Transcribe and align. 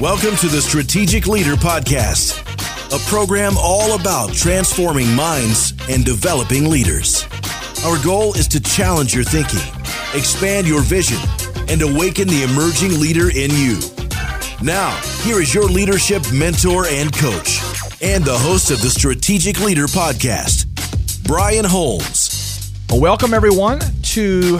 Welcome 0.00 0.36
to 0.38 0.48
the 0.48 0.62
Strategic 0.62 1.26
Leader 1.26 1.56
Podcast, 1.56 2.40
a 2.90 2.98
program 3.10 3.52
all 3.58 4.00
about 4.00 4.32
transforming 4.32 5.14
minds 5.14 5.74
and 5.90 6.06
developing 6.06 6.70
leaders. 6.70 7.26
Our 7.84 8.02
goal 8.02 8.32
is 8.32 8.48
to 8.48 8.60
challenge 8.60 9.14
your 9.14 9.24
thinking, 9.24 9.60
expand 10.14 10.66
your 10.66 10.80
vision, 10.80 11.18
and 11.68 11.82
awaken 11.82 12.28
the 12.28 12.48
emerging 12.50 12.98
leader 12.98 13.28
in 13.28 13.50
you. 13.50 13.78
Now, 14.62 14.90
here 15.22 15.42
is 15.42 15.52
your 15.54 15.64
leadership 15.64 16.22
mentor 16.32 16.86
and 16.86 17.12
coach, 17.14 17.59
and 18.02 18.24
the 18.24 18.38
host 18.38 18.70
of 18.70 18.80
the 18.80 18.88
Strategic 18.88 19.60
Leader 19.60 19.84
Podcast, 19.84 20.64
Brian 21.24 21.66
Holmes. 21.66 22.72
Welcome, 22.90 23.34
everyone, 23.34 23.80
to 24.04 24.58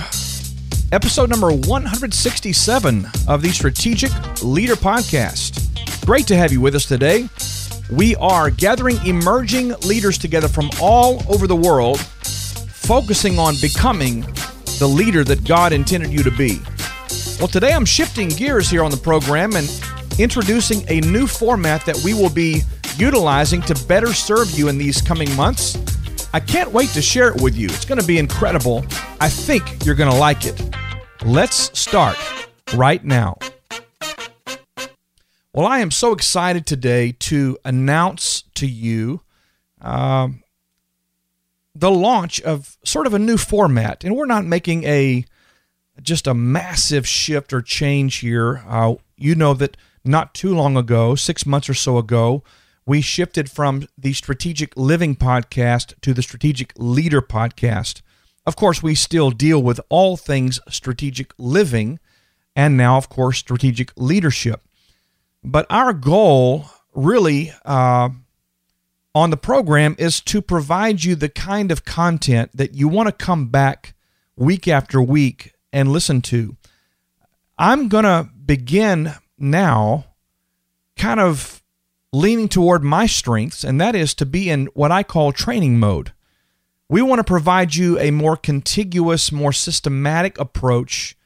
episode 0.92 1.30
number 1.30 1.50
167 1.50 3.06
of 3.28 3.40
the 3.40 3.48
Strategic 3.48 4.10
Leader 4.42 4.74
Podcast. 4.74 6.04
Great 6.04 6.26
to 6.26 6.36
have 6.36 6.52
you 6.52 6.60
with 6.60 6.74
us 6.74 6.84
today. 6.84 7.30
We 7.90 8.14
are 8.16 8.50
gathering 8.50 8.98
emerging 9.06 9.70
leaders 9.86 10.18
together 10.18 10.48
from 10.48 10.68
all 10.78 11.22
over 11.32 11.46
the 11.46 11.56
world, 11.56 11.98
focusing 11.98 13.38
on 13.38 13.54
becoming 13.62 14.20
the 14.78 14.86
leader 14.86 15.24
that 15.24 15.44
God 15.44 15.72
intended 15.72 16.10
you 16.10 16.22
to 16.24 16.30
be. 16.30 16.60
Well, 17.38 17.48
today 17.48 17.72
I'm 17.72 17.86
shifting 17.86 18.28
gears 18.28 18.68
here 18.68 18.84
on 18.84 18.90
the 18.90 18.98
program 18.98 19.56
and 19.56 19.66
introducing 20.18 20.84
a 20.88 21.00
new 21.00 21.26
format 21.26 21.86
that 21.86 21.96
we 22.04 22.12
will 22.12 22.28
be 22.28 22.62
utilizing 22.98 23.62
to 23.62 23.74
better 23.86 24.12
serve 24.12 24.50
you 24.50 24.68
in 24.68 24.78
these 24.78 25.00
coming 25.00 25.34
months. 25.36 25.76
I 26.32 26.40
can't 26.40 26.72
wait 26.72 26.90
to 26.90 27.02
share 27.02 27.28
it 27.28 27.40
with 27.42 27.56
you. 27.56 27.66
It's 27.66 27.84
going 27.84 28.00
to 28.00 28.06
be 28.06 28.18
incredible. 28.18 28.84
I 29.20 29.28
think 29.28 29.84
you're 29.84 29.94
going 29.94 30.10
to 30.10 30.18
like 30.18 30.44
it. 30.44 30.62
Let's 31.24 31.78
start 31.78 32.16
right 32.74 33.04
now. 33.04 33.36
Well, 35.52 35.66
I 35.66 35.80
am 35.80 35.90
so 35.90 36.12
excited 36.12 36.66
today 36.66 37.12
to 37.12 37.58
announce 37.64 38.42
to 38.54 38.66
you 38.68 39.22
um, 39.80 40.42
the 41.74 41.90
launch 41.90 42.40
of 42.42 42.78
sort 42.84 43.06
of 43.06 43.14
a 43.14 43.18
new 43.18 43.36
format. 43.36 44.04
And 44.04 44.14
we're 44.14 44.26
not 44.26 44.44
making 44.44 44.84
a 44.84 45.24
just 46.00 46.26
a 46.26 46.34
massive 46.34 47.06
shift 47.06 47.52
or 47.52 47.60
change 47.60 48.16
here. 48.16 48.62
Uh, 48.66 48.94
you 49.16 49.34
know 49.34 49.54
that 49.54 49.76
not 50.04 50.34
too 50.34 50.54
long 50.54 50.76
ago, 50.76 51.14
six 51.14 51.44
months 51.44 51.68
or 51.68 51.74
so 51.74 51.98
ago, 51.98 52.42
we 52.90 53.00
shifted 53.00 53.48
from 53.48 53.86
the 53.96 54.12
Strategic 54.12 54.76
Living 54.76 55.14
podcast 55.14 55.94
to 56.00 56.12
the 56.12 56.22
Strategic 56.22 56.72
Leader 56.76 57.22
podcast. 57.22 58.02
Of 58.44 58.56
course, 58.56 58.82
we 58.82 58.96
still 58.96 59.30
deal 59.30 59.62
with 59.62 59.80
all 59.88 60.16
things 60.16 60.58
strategic 60.68 61.32
living 61.38 62.00
and 62.56 62.76
now, 62.76 62.96
of 62.96 63.08
course, 63.08 63.38
strategic 63.38 63.92
leadership. 63.96 64.62
But 65.44 65.66
our 65.70 65.92
goal, 65.92 66.64
really, 66.92 67.52
uh, 67.64 68.08
on 69.14 69.30
the 69.30 69.36
program 69.36 69.94
is 69.96 70.20
to 70.22 70.42
provide 70.42 71.04
you 71.04 71.14
the 71.14 71.28
kind 71.28 71.70
of 71.70 71.84
content 71.84 72.50
that 72.54 72.74
you 72.74 72.88
want 72.88 73.06
to 73.06 73.24
come 73.24 73.46
back 73.46 73.94
week 74.34 74.66
after 74.66 75.00
week 75.00 75.52
and 75.72 75.92
listen 75.92 76.22
to. 76.22 76.56
I'm 77.56 77.86
going 77.86 78.02
to 78.02 78.28
begin 78.44 79.12
now 79.38 80.06
kind 80.96 81.20
of 81.20 81.59
leaning 82.12 82.48
toward 82.48 82.82
my 82.82 83.06
strengths, 83.06 83.64
and 83.64 83.80
that 83.80 83.94
is 83.94 84.14
to 84.14 84.26
be 84.26 84.50
in 84.50 84.66
what 84.74 84.90
I 84.90 85.02
call 85.02 85.32
training 85.32 85.78
mode. 85.78 86.12
We 86.88 87.02
want 87.02 87.20
to 87.20 87.24
provide 87.24 87.74
you 87.76 87.98
a 87.98 88.10
more 88.10 88.36
contiguous, 88.36 89.30
more 89.30 89.52
systematic 89.52 90.38
approach 90.38 91.16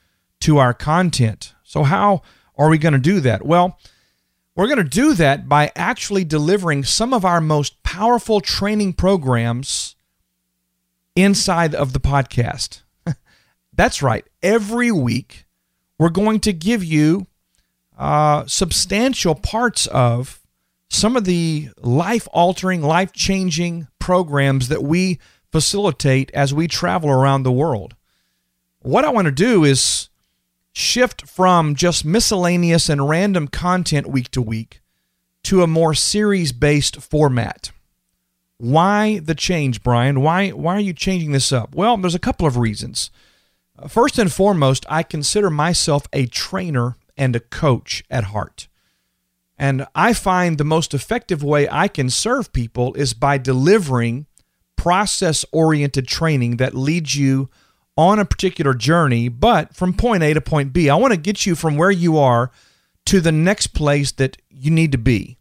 to 0.41 0.59
our 0.59 0.75
content. 0.75 1.55
So, 1.63 1.85
how 1.85 2.23
are 2.57 2.69
we 2.69 2.77
going 2.77 2.93
to 2.93 2.99
do 2.99 3.21
that? 3.21 3.47
Well, 3.47 3.79
we're 4.55 4.67
going 4.67 4.77
to 4.79 4.85
do 4.85 5.15
that 5.15 5.49
by 5.49 5.73
actually 5.75 6.25
delivering 6.25 6.85
some 6.85 7.13
of 7.13 7.25
our 7.25 7.41
most 7.41 7.83
powerful 7.83 8.41
training 8.41 8.93
programs 8.93 9.97
inside 11.17 11.75
of 11.75 11.93
the 11.93 12.01
podcast. 12.01 12.83
That's 13.73 14.03
right. 14.03 14.25
Every 14.43 14.93
week, 14.93 15.47
we're 15.99 16.11
going 16.11 16.41
to 16.41 16.53
give 16.53 16.85
you 16.85 17.27
uh, 17.99 18.45
substantial 18.47 19.35
parts 19.35 19.87
of 19.87 20.44
some 20.95 21.17
of 21.17 21.25
the 21.25 21.69
life 21.79 22.29
altering, 22.33 22.83
life 22.83 23.13
changing 23.13 23.89
programs 23.99 24.69
that 24.69 24.83
we 24.83 25.19
facilitate 25.51 26.31
as 26.33 26.55
we 26.55 26.69
travel 26.69 27.11
around 27.11 27.43
the 27.43 27.53
world. 27.53 27.95
What 28.81 29.05
I 29.05 29.11
want 29.11 29.27
to 29.27 29.33
do 29.33 29.65
is 29.65 30.09
shift 30.73 31.29
from 31.29 31.75
just 31.75 32.05
miscellaneous 32.05 32.89
and 32.89 33.09
random 33.09 33.49
content 33.49 34.09
week 34.09 34.31
to 34.33 34.43
week 34.43 34.81
to 35.45 35.63
a 35.63 35.67
more 35.67 35.95
series 35.95 36.53
based 36.53 37.01
format. 37.01 37.71
Why 38.59 39.19
the 39.19 39.35
change, 39.35 39.83
Brian? 39.83 40.21
Why, 40.21 40.51
why 40.51 40.77
are 40.77 40.81
you 40.81 40.93
changing 40.93 41.33
this 41.33 41.53
up? 41.53 41.75
Well, 41.75 41.97
there's 41.97 42.15
a 42.15 42.21
couple 42.21 42.47
of 42.47 42.57
reasons. 42.57 43.11
First 43.89 44.19
and 44.19 44.33
foremost, 44.33 44.87
I 44.89 45.03
consider 45.03 45.51
myself 45.51 46.07
a 46.13 46.27
trainer 46.27 46.97
and 47.17 47.35
a 47.35 47.41
coach 47.41 48.05
at 48.11 48.25
heart. 48.25 48.69
And 49.57 49.87
I 49.95 50.13
find 50.13 50.59
the 50.59 50.65
most 50.65 50.95
effective 50.95 51.43
way 51.43 51.69
I 51.69 51.89
can 51.89 52.11
serve 52.11 52.53
people 52.53 52.95
is 52.95 53.15
by 53.15 53.39
delivering 53.39 54.27
process 54.77 55.45
oriented 55.53 56.09
training 56.09 56.57
that 56.57 56.75
leads 56.75 57.15
you 57.15 57.49
on 57.97 58.19
a 58.19 58.25
particular 58.25 58.75
journey, 58.75 59.29
but 59.29 59.75
from 59.75 59.95
point 59.95 60.23
A 60.23 60.35
to 60.35 60.41
point 60.41 60.73
B. 60.73 60.91
I 60.91 60.97
want 60.97 61.13
to 61.13 61.21
get 61.21 61.47
you 61.47 61.55
from 61.55 61.77
where 61.77 61.93
you 61.93 62.19
are 62.19 62.51
to 63.07 63.21
the 63.21 63.33
next 63.33 63.69
place 63.69 64.11
that 64.13 64.37
you 64.51 64.71
need 64.71 64.91
to 64.93 64.99
be. 64.99 65.39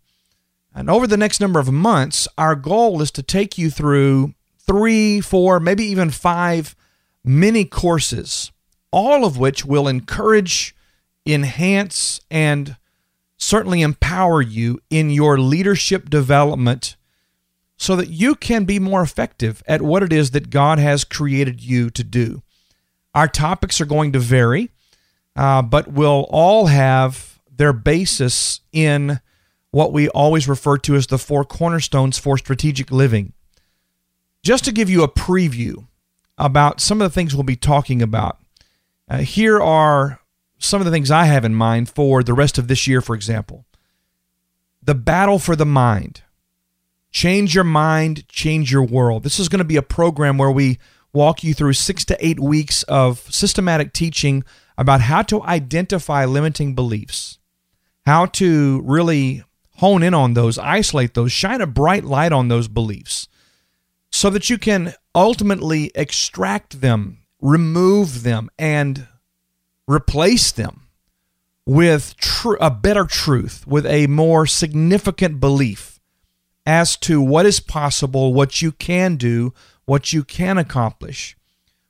And 0.75 0.90
over 0.90 1.07
the 1.07 1.18
next 1.18 1.40
number 1.40 1.59
of 1.59 1.72
months, 1.72 2.28
our 2.38 2.56
goal 2.56 3.02
is 3.02 3.12
to 3.12 3.23
take 3.23 3.57
you 3.57 3.69
through 3.69 4.34
three, 4.59 5.22
four, 5.22 5.59
maybe 5.59 5.84
even 5.85 6.09
five 6.09 6.75
mini 7.23 7.66
courses, 7.66 8.52
all 8.91 9.25
of 9.25 9.38
which 9.38 9.66
will 9.66 9.88
encourage, 9.88 10.75
enhance, 11.25 12.22
and 12.29 12.75
certainly 13.38 13.82
empower 13.82 14.42
you 14.42 14.80
in 14.90 15.10
your 15.10 15.38
leadership 15.38 16.10
development 16.10 16.96
so 17.78 17.96
that 17.96 18.10
you 18.10 18.36
can 18.36 18.66
be 18.66 18.80
more 18.80 19.02
effective 19.02 19.62
at 19.68 19.82
what 19.82 20.04
it 20.04 20.14
is 20.14 20.32
that 20.32 20.50
God 20.50 20.80
has 20.80 21.04
created 21.04 21.62
you 21.62 21.90
to 21.92 22.04
do. 22.04 22.42
Our 23.14 23.28
topics 23.28 23.82
are 23.82 23.86
going 23.86 24.14
to 24.14 24.20
vary, 24.20 24.70
uh, 25.36 25.62
but 25.62 25.90
will 25.90 26.26
all 26.30 26.68
have 26.68 27.40
their 27.52 27.74
basis 27.74 28.62
in 28.72 29.20
what 29.72 29.92
we 29.92 30.08
always 30.10 30.48
refer 30.48 30.78
to 30.78 30.96
as 30.96 31.08
the 31.08 31.18
four 31.18 31.44
cornerstones 31.44 32.18
for 32.18 32.38
strategic 32.38 32.92
living. 32.92 33.34
Just 34.44 34.66
to 34.66 34.72
give 34.72 34.90
you 34.90 35.04
a 35.04 35.12
preview 35.12 35.88
about 36.38 36.80
some 36.80 37.02
of 37.02 37.10
the 37.10 37.14
things 37.14 37.34
we'll 37.36 37.44
be 37.44 37.56
talking 37.56 38.02
about, 38.02 38.40
uh, 39.10 39.20
here 39.20 39.60
are 39.60 40.20
some 40.63 40.81
of 40.81 40.85
the 40.85 40.91
things 40.91 41.12
I 41.12 41.25
have 41.25 41.46
in 41.46 41.56
mind 41.56 41.90
for 41.90 42.24
the 42.24 42.34
rest 42.34 42.57
of 42.57 42.68
this 42.68 42.88
year, 42.88 43.01
for 43.01 43.16
example. 43.16 43.66
The 44.81 44.96
battle 44.96 45.40
for 45.40 45.56
the 45.56 45.66
mind. 45.66 46.22
Change 47.12 47.53
your 47.53 47.63
mind, 47.63 48.28
change 48.28 48.72
your 48.72 48.84
world. 48.84 49.23
This 49.23 49.40
is 49.40 49.50
going 49.50 49.59
to 49.59 49.66
be 49.66 49.75
a 49.75 49.84
program 49.84 50.38
where 50.38 50.52
we 50.52 50.79
walk 51.13 51.44
you 51.44 51.53
through 51.53 51.73
six 51.73 52.03
to 52.06 52.25
eight 52.25 52.40
weeks 52.40 52.84
of 52.84 53.19
systematic 53.31 53.94
teaching 53.94 54.44
about 54.78 55.02
how 55.02 55.22
to 55.22 55.44
identify 55.44 56.25
limiting 56.25 56.73
beliefs, 56.73 57.38
how 58.06 58.25
to 58.25 58.81
really 58.84 59.44
hone 59.75 60.02
in 60.02 60.13
on 60.13 60.34
those, 60.34 60.57
isolate 60.57 61.13
those, 61.13 61.31
shine 61.31 61.62
a 61.62 61.68
bright 61.68 62.03
light 62.03 62.31
on 62.31 62.47
those 62.47 62.68
beliefs 62.68 63.28
so 64.11 64.29
that 64.29 64.49
you 64.49 64.58
can 64.58 64.93
ultimately 65.14 65.91
extract 65.96 66.82
them, 66.82 67.20
remove 67.41 68.23
them, 68.23 68.49
and 68.58 69.08
replace 69.88 70.52
them 70.52 70.88
with 71.66 72.16
tr- 72.18 72.58
a 72.59 72.70
better 72.70 73.06
truth, 73.06 73.66
with 73.68 73.85
a 73.85 74.08
more 74.08 74.46
significant 74.46 75.40
belief 75.40 76.00
as 76.66 76.96
to 76.97 77.22
what 77.22 77.46
is 77.46 77.59
possible, 77.59 78.34
what 78.34 78.62
you 78.62 78.72
can 78.72 79.16
do, 79.16 79.53
what 79.85 80.14
you 80.14 80.24
can 80.24 80.58
accomplish. 80.58 81.35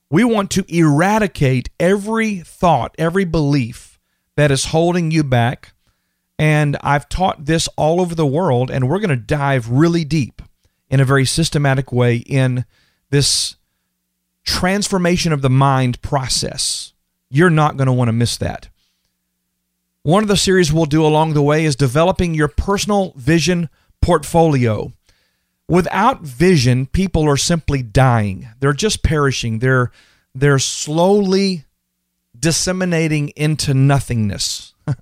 We 0.10 0.24
want 0.24 0.52
to 0.52 0.66
eradicate 0.68 1.70
every 1.80 2.38
thought, 2.38 2.96
every 2.98 3.26
belief 3.26 4.00
that 4.36 4.52
is 4.52 4.66
holding 4.66 5.12
you 5.12 5.24
back. 5.24 5.74
And 6.38 6.78
I've 6.82 7.10
taught 7.10 7.46
this 7.46 7.68
all 7.78 8.02
over 8.02 8.16
the 8.16 8.26
world, 8.26 8.72
and 8.72 8.90
we're 8.90 9.00
going 9.00 9.10
to 9.10 9.16
dive 9.16 9.70
really 9.70 10.04
deep 10.04 10.42
in 10.90 11.00
a 11.00 11.06
very 11.06 11.26
systematic 11.26 11.92
way 11.92 12.18
in 12.18 12.66
this 13.10 13.56
transformation 14.44 15.32
of 15.32 15.42
the 15.42 15.50
mind 15.50 16.02
process. 16.02 16.93
You're 17.36 17.50
not 17.50 17.78
going 17.78 17.88
to 17.88 17.94
want 17.94 18.10
to 18.10 18.14
miss 18.14 18.38
that. 18.38 18.70
One 20.04 20.22
of 20.22 20.30
the 20.30 20.38
series 20.38 20.72
we'll 20.72 20.86
do 20.86 21.04
along 21.04 21.34
the 21.34 21.42
way 21.42 21.66
is 21.66 21.76
developing 21.76 22.36
your 22.36 22.48
personal 22.48 23.12
vision 23.16 23.70
portfolio. 24.04 24.94
Without 25.68 26.22
vision, 26.22 26.86
people 26.86 27.28
are 27.28 27.36
simply 27.36 27.82
dying. 27.82 28.50
They're 28.60 28.72
just 28.72 29.02
perishing. 29.02 29.60
They're 29.60 29.92
they're 30.36 30.60
slowly 30.60 31.66
disseminating 32.40 33.30
into 33.30 33.74
nothingness. 33.74 34.76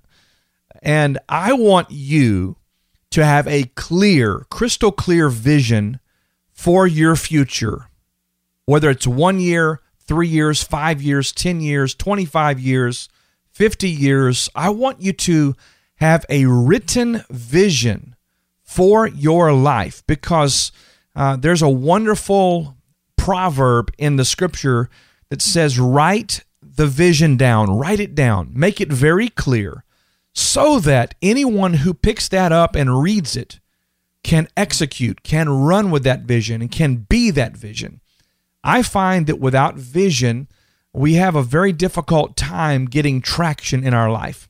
and 0.82 1.18
I 1.28 1.52
want 1.52 1.90
you 1.90 2.56
to 3.10 3.26
have 3.26 3.46
a 3.46 3.64
clear, 3.74 4.46
crystal 4.48 4.90
clear 4.90 5.28
vision 5.28 6.00
for 6.50 6.86
your 6.86 7.14
future. 7.14 7.88
Whether 8.64 8.88
it's 8.88 9.06
1 9.06 9.38
year, 9.38 9.80
3 10.06 10.28
years, 10.28 10.62
5 10.62 11.02
years, 11.02 11.32
10 11.32 11.60
years, 11.60 11.94
25 11.94 12.60
years, 12.60 13.08
50 13.50 13.88
years, 13.88 14.48
I 14.54 14.70
want 14.70 15.00
you 15.00 15.12
to 15.12 15.54
have 15.96 16.24
a 16.28 16.46
written 16.46 17.22
vision 17.30 18.16
for 18.62 19.06
your 19.06 19.52
life 19.52 20.02
because 20.06 20.72
uh, 21.14 21.36
there's 21.36 21.62
a 21.62 21.68
wonderful 21.68 22.76
proverb 23.16 23.92
in 23.98 24.16
the 24.16 24.24
scripture 24.24 24.88
that 25.28 25.42
says, 25.42 25.78
Write 25.78 26.44
the 26.60 26.86
vision 26.86 27.36
down, 27.36 27.70
write 27.70 28.00
it 28.00 28.14
down, 28.14 28.50
make 28.54 28.80
it 28.80 28.92
very 28.92 29.28
clear 29.28 29.84
so 30.34 30.78
that 30.80 31.14
anyone 31.20 31.74
who 31.74 31.92
picks 31.92 32.28
that 32.28 32.52
up 32.52 32.74
and 32.74 33.02
reads 33.02 33.36
it 33.36 33.60
can 34.24 34.48
execute, 34.56 35.22
can 35.22 35.48
run 35.48 35.90
with 35.90 36.04
that 36.04 36.22
vision, 36.22 36.62
and 36.62 36.70
can 36.70 36.96
be 36.96 37.30
that 37.30 37.56
vision. 37.56 38.00
I 38.64 38.82
find 38.82 39.26
that 39.26 39.40
without 39.40 39.76
vision, 39.76 40.48
we 40.92 41.14
have 41.14 41.34
a 41.34 41.42
very 41.42 41.72
difficult 41.72 42.36
time 42.36 42.86
getting 42.86 43.20
traction 43.20 43.84
in 43.84 43.94
our 43.94 44.10
life. 44.10 44.48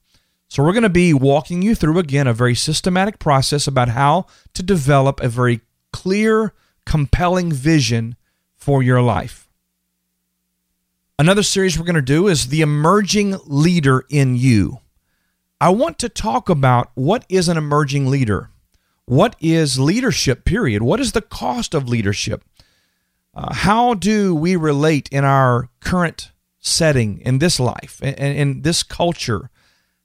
So, 0.49 0.63
we're 0.63 0.73
going 0.73 0.83
to 0.83 0.91
be 0.91 1.15
walking 1.15 1.63
you 1.63 1.75
through 1.75 1.99
again 1.99 2.27
a 2.27 2.35
very 2.35 2.55
systematic 2.55 3.19
process 3.19 3.67
about 3.67 3.89
how 3.89 4.27
to 4.53 4.63
develop 4.63 5.21
a 5.21 5.29
very 5.29 5.61
clear, 5.93 6.53
compelling 6.85 7.51
vision 7.53 8.17
for 8.55 8.83
your 8.83 9.01
life. 9.01 9.49
Another 11.19 11.43
series 11.43 11.79
we're 11.79 11.85
going 11.85 11.95
to 11.95 12.03
do 12.03 12.29
is 12.29 12.49
The 12.49 12.63
Emerging 12.63 13.37
Leader 13.47 14.05
in 14.11 14.37
You. 14.37 14.79
I 15.61 15.69
want 15.71 15.99
to 16.01 16.09
talk 16.09 16.49
about 16.49 16.91
what 16.95 17.25
is 17.29 17.49
an 17.49 17.57
emerging 17.57 18.09
leader. 18.09 18.51
What 19.07 19.37
is 19.41 19.79
leadership, 19.79 20.45
period? 20.45 20.83
What 20.83 21.01
is 21.01 21.13
the 21.13 21.23
cost 21.23 21.75
of 21.75 21.89
leadership? 21.89 22.45
Uh, 23.35 23.55
how 23.55 23.95
do 23.95 24.35
we 24.35 24.57
relate 24.57 25.09
in 25.11 25.25
our 25.25 25.69
current 25.81 26.33
setting, 26.59 27.19
in 27.21 27.39
this 27.39 27.59
life, 27.59 28.01
in, 28.03 28.15
in 28.15 28.63
this 28.63 28.83
culture? 28.83 29.51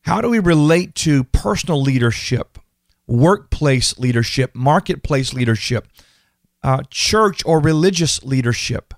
How 0.02 0.22
do 0.22 0.30
we 0.30 0.40
relate 0.40 0.96
to 0.96 1.26
personal 1.26 1.82
leadership, 1.82 2.58
workplace 3.06 3.98
leadership, 4.00 4.56
marketplace 4.56 5.34
leadership, 5.34 5.88
uh, 6.64 6.84
church 6.90 7.44
or 7.46 7.60
religious 7.60 8.24
leadership? 8.24 8.94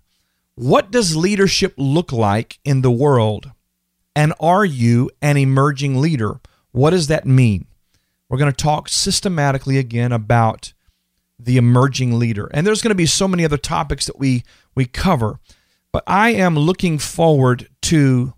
What 0.53 0.91
does 0.91 1.15
leadership 1.15 1.73
look 1.77 2.11
like 2.11 2.59
in 2.63 2.81
the 2.81 2.91
world? 2.91 3.51
And 4.15 4.33
are 4.39 4.65
you 4.65 5.09
an 5.21 5.37
emerging 5.37 5.99
leader? 5.99 6.39
What 6.71 6.91
does 6.91 7.07
that 7.07 7.25
mean? 7.25 7.65
We're 8.27 8.37
going 8.37 8.51
to 8.51 8.63
talk 8.63 8.89
systematically 8.89 9.79
again 9.79 10.11
about 10.11 10.73
the 11.39 11.57
emerging 11.57 12.19
leader. 12.19 12.49
And 12.53 12.67
there's 12.67 12.81
going 12.81 12.91
to 12.91 12.95
be 12.95 13.05
so 13.05 13.27
many 13.27 13.45
other 13.45 13.57
topics 13.57 14.05
that 14.05 14.19
we 14.19 14.43
we 14.75 14.85
cover. 14.85 15.39
But 15.91 16.03
I 16.05 16.31
am 16.31 16.55
looking 16.55 16.99
forward 16.99 17.67
to 17.83 18.33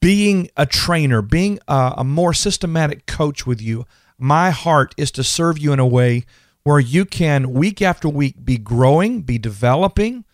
being 0.00 0.48
a 0.56 0.66
trainer, 0.66 1.22
being 1.22 1.58
a, 1.68 1.94
a, 1.98 2.04
more 2.04 2.32
systematic 2.32 3.06
coach 3.06 3.46
with 3.46 3.60
you, 3.60 3.84
my 4.16 4.50
heart 4.50 4.94
is 4.96 5.10
to 5.12 5.24
serve 5.24 5.58
you 5.58 5.72
in 5.72 5.78
a 5.78 5.86
way 5.86 6.24
where 6.62 6.80
you 6.80 7.04
can, 7.04 7.52
week 7.52 7.82
after 7.82 8.08
week, 8.08 8.44
be 8.44 8.58
growing, 8.58 9.22
be 9.22 9.38
developing, 9.38 10.24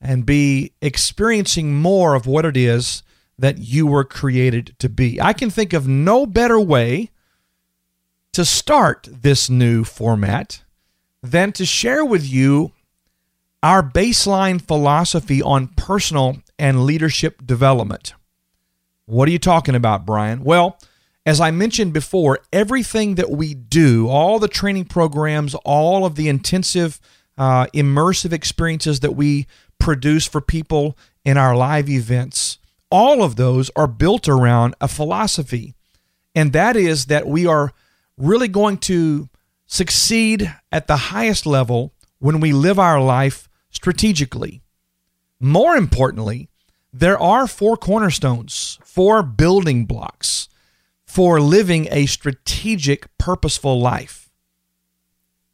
and 0.00 0.24
be 0.24 0.72
experiencing 0.80 1.74
more 1.74 2.14
of 2.14 2.26
what 2.26 2.44
it 2.44 2.56
is 2.56 3.02
that 3.38 3.58
you 3.58 3.86
were 3.86 4.04
created 4.04 4.74
to 4.78 4.88
be. 4.88 5.20
I 5.20 5.32
can 5.32 5.50
think 5.50 5.72
of 5.72 5.88
no 5.88 6.26
better 6.26 6.60
way 6.60 7.10
to 8.32 8.44
start 8.44 9.08
this 9.10 9.50
new 9.50 9.84
format 9.84 10.62
than 11.22 11.52
to 11.52 11.64
share 11.64 12.04
with 12.04 12.26
you 12.26 12.72
our 13.62 13.82
baseline 13.82 14.60
philosophy 14.60 15.42
on 15.42 15.68
personal 15.68 16.38
and 16.58 16.84
leadership 16.84 17.46
development. 17.46 18.14
What 19.06 19.28
are 19.28 19.32
you 19.32 19.38
talking 19.38 19.74
about, 19.74 20.06
Brian? 20.06 20.44
Well, 20.44 20.78
as 21.26 21.40
I 21.40 21.50
mentioned 21.50 21.92
before, 21.92 22.40
everything 22.52 23.16
that 23.16 23.30
we 23.30 23.54
do, 23.54 24.08
all 24.08 24.38
the 24.38 24.48
training 24.48 24.86
programs, 24.86 25.54
all 25.56 26.06
of 26.06 26.14
the 26.14 26.28
intensive, 26.28 27.00
uh, 27.36 27.66
immersive 27.74 28.32
experiences 28.32 29.00
that 29.00 29.14
we 29.14 29.46
produce 29.78 30.26
for 30.26 30.40
people 30.40 30.96
in 31.24 31.36
our 31.36 31.56
live 31.56 31.88
events, 31.88 32.58
all 32.90 33.22
of 33.22 33.36
those 33.36 33.70
are 33.76 33.86
built 33.86 34.28
around 34.28 34.74
a 34.80 34.88
philosophy. 34.88 35.74
And 36.34 36.52
that 36.52 36.76
is 36.76 37.06
that 37.06 37.26
we 37.26 37.46
are 37.46 37.72
really 38.16 38.48
going 38.48 38.78
to 38.78 39.28
succeed 39.70 40.52
at 40.72 40.88
the 40.88 40.96
highest 40.96 41.46
level 41.46 41.94
when 42.18 42.40
we 42.40 42.52
live 42.52 42.78
our 42.78 43.00
life 43.00 43.48
strategically. 43.70 44.62
More 45.38 45.76
importantly, 45.76 46.50
there 46.92 47.18
are 47.18 47.46
four 47.46 47.76
cornerstones, 47.76 48.80
four 48.84 49.22
building 49.22 49.86
blocks 49.86 50.48
for 51.06 51.40
living 51.40 51.86
a 51.92 52.06
strategic, 52.06 53.16
purposeful 53.16 53.80
life. 53.80 54.28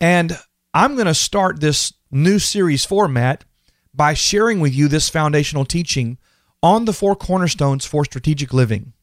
And 0.00 0.38
I'm 0.72 0.94
going 0.94 1.06
to 1.06 1.14
start 1.14 1.60
this 1.60 1.92
new 2.10 2.38
series 2.38 2.86
format 2.86 3.44
by 3.92 4.14
sharing 4.14 4.60
with 4.60 4.74
you 4.74 4.88
this 4.88 5.10
foundational 5.10 5.66
teaching 5.66 6.16
on 6.62 6.86
the 6.86 6.94
four 6.94 7.16
cornerstones 7.16 7.84
for 7.84 8.06
strategic 8.06 8.54
living. 8.54 8.94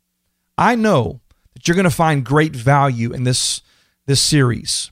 I 0.58 0.76
know 0.76 1.22
that 1.54 1.68
you're 1.68 1.76
going 1.76 1.84
to 1.84 1.92
find 1.92 2.26
great 2.26 2.56
value 2.56 3.14
in 3.14 3.26
this, 3.26 3.62
this 4.08 4.20
series. 4.20 4.90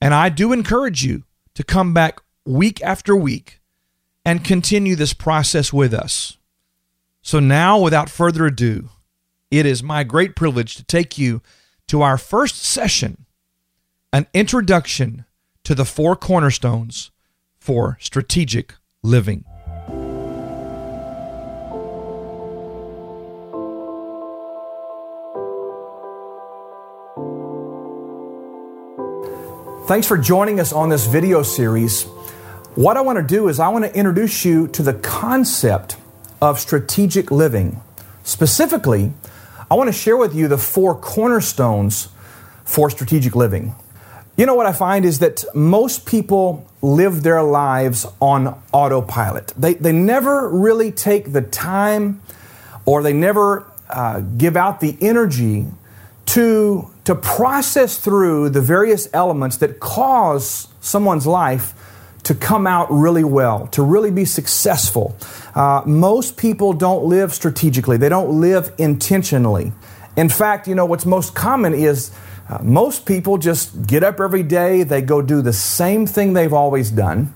And 0.00 0.14
I 0.14 0.28
do 0.28 0.52
encourage 0.52 1.04
you 1.04 1.24
to 1.54 1.64
come 1.64 1.94
back 1.94 2.20
week 2.44 2.82
after 2.82 3.16
week 3.16 3.60
and 4.24 4.44
continue 4.44 4.96
this 4.96 5.12
process 5.14 5.72
with 5.72 5.94
us. 5.94 6.36
So 7.22 7.40
now, 7.40 7.78
without 7.80 8.10
further 8.10 8.46
ado, 8.46 8.90
it 9.50 9.66
is 9.66 9.82
my 9.82 10.04
great 10.04 10.36
privilege 10.36 10.76
to 10.76 10.84
take 10.84 11.16
you 11.16 11.42
to 11.88 12.02
our 12.02 12.18
first 12.18 12.62
session 12.62 13.24
an 14.12 14.26
introduction 14.32 15.24
to 15.64 15.74
the 15.74 15.84
four 15.84 16.14
cornerstones 16.14 17.10
for 17.58 17.98
strategic 18.00 18.74
living. 19.02 19.44
Thanks 29.86 30.06
for 30.06 30.16
joining 30.16 30.60
us 30.60 30.72
on 30.72 30.88
this 30.88 31.06
video 31.06 31.42
series. 31.42 32.04
What 32.74 32.96
I 32.96 33.02
want 33.02 33.18
to 33.18 33.22
do 33.22 33.48
is 33.48 33.60
I 33.60 33.68
want 33.68 33.84
to 33.84 33.94
introduce 33.94 34.42
you 34.42 34.66
to 34.68 34.82
the 34.82 34.94
concept 34.94 35.98
of 36.40 36.58
strategic 36.58 37.30
living. 37.30 37.82
Specifically, 38.22 39.12
I 39.70 39.74
want 39.74 39.88
to 39.88 39.92
share 39.92 40.16
with 40.16 40.34
you 40.34 40.48
the 40.48 40.56
four 40.56 40.94
cornerstones 40.94 42.08
for 42.64 42.88
strategic 42.88 43.36
living. 43.36 43.74
You 44.38 44.46
know 44.46 44.54
what 44.54 44.64
I 44.64 44.72
find 44.72 45.04
is 45.04 45.18
that 45.18 45.44
most 45.54 46.06
people 46.06 46.66
live 46.80 47.22
their 47.22 47.42
lives 47.42 48.06
on 48.22 48.58
autopilot. 48.72 49.52
They, 49.54 49.74
they 49.74 49.92
never 49.92 50.48
really 50.48 50.92
take 50.92 51.34
the 51.34 51.42
time 51.42 52.22
or 52.86 53.02
they 53.02 53.12
never 53.12 53.70
uh, 53.90 54.20
give 54.20 54.56
out 54.56 54.80
the 54.80 54.96
energy 55.02 55.66
to, 56.24 56.90
to 57.04 57.14
process 57.14 57.98
through 57.98 58.48
the 58.50 58.60
various 58.60 59.08
elements 59.12 59.58
that 59.58 59.80
cause 59.80 60.68
someone's 60.80 61.26
life 61.26 61.74
to 62.24 62.34
come 62.34 62.66
out 62.66 62.90
really 62.90 63.24
well, 63.24 63.66
to 63.68 63.82
really 63.82 64.10
be 64.10 64.24
successful. 64.24 65.14
Uh, 65.54 65.82
most 65.84 66.36
people 66.38 66.72
don't 66.72 67.04
live 67.04 67.32
strategically, 67.34 67.96
they 67.98 68.08
don't 68.08 68.40
live 68.40 68.72
intentionally. 68.78 69.72
In 70.16 70.28
fact, 70.28 70.66
you 70.66 70.74
know, 70.74 70.86
what's 70.86 71.04
most 71.04 71.34
common 71.34 71.74
is 71.74 72.10
uh, 72.48 72.58
most 72.62 73.04
people 73.04 73.36
just 73.36 73.86
get 73.86 74.02
up 74.02 74.20
every 74.20 74.42
day, 74.42 74.82
they 74.82 75.02
go 75.02 75.20
do 75.20 75.42
the 75.42 75.52
same 75.52 76.06
thing 76.06 76.32
they've 76.32 76.52
always 76.52 76.90
done. 76.90 77.34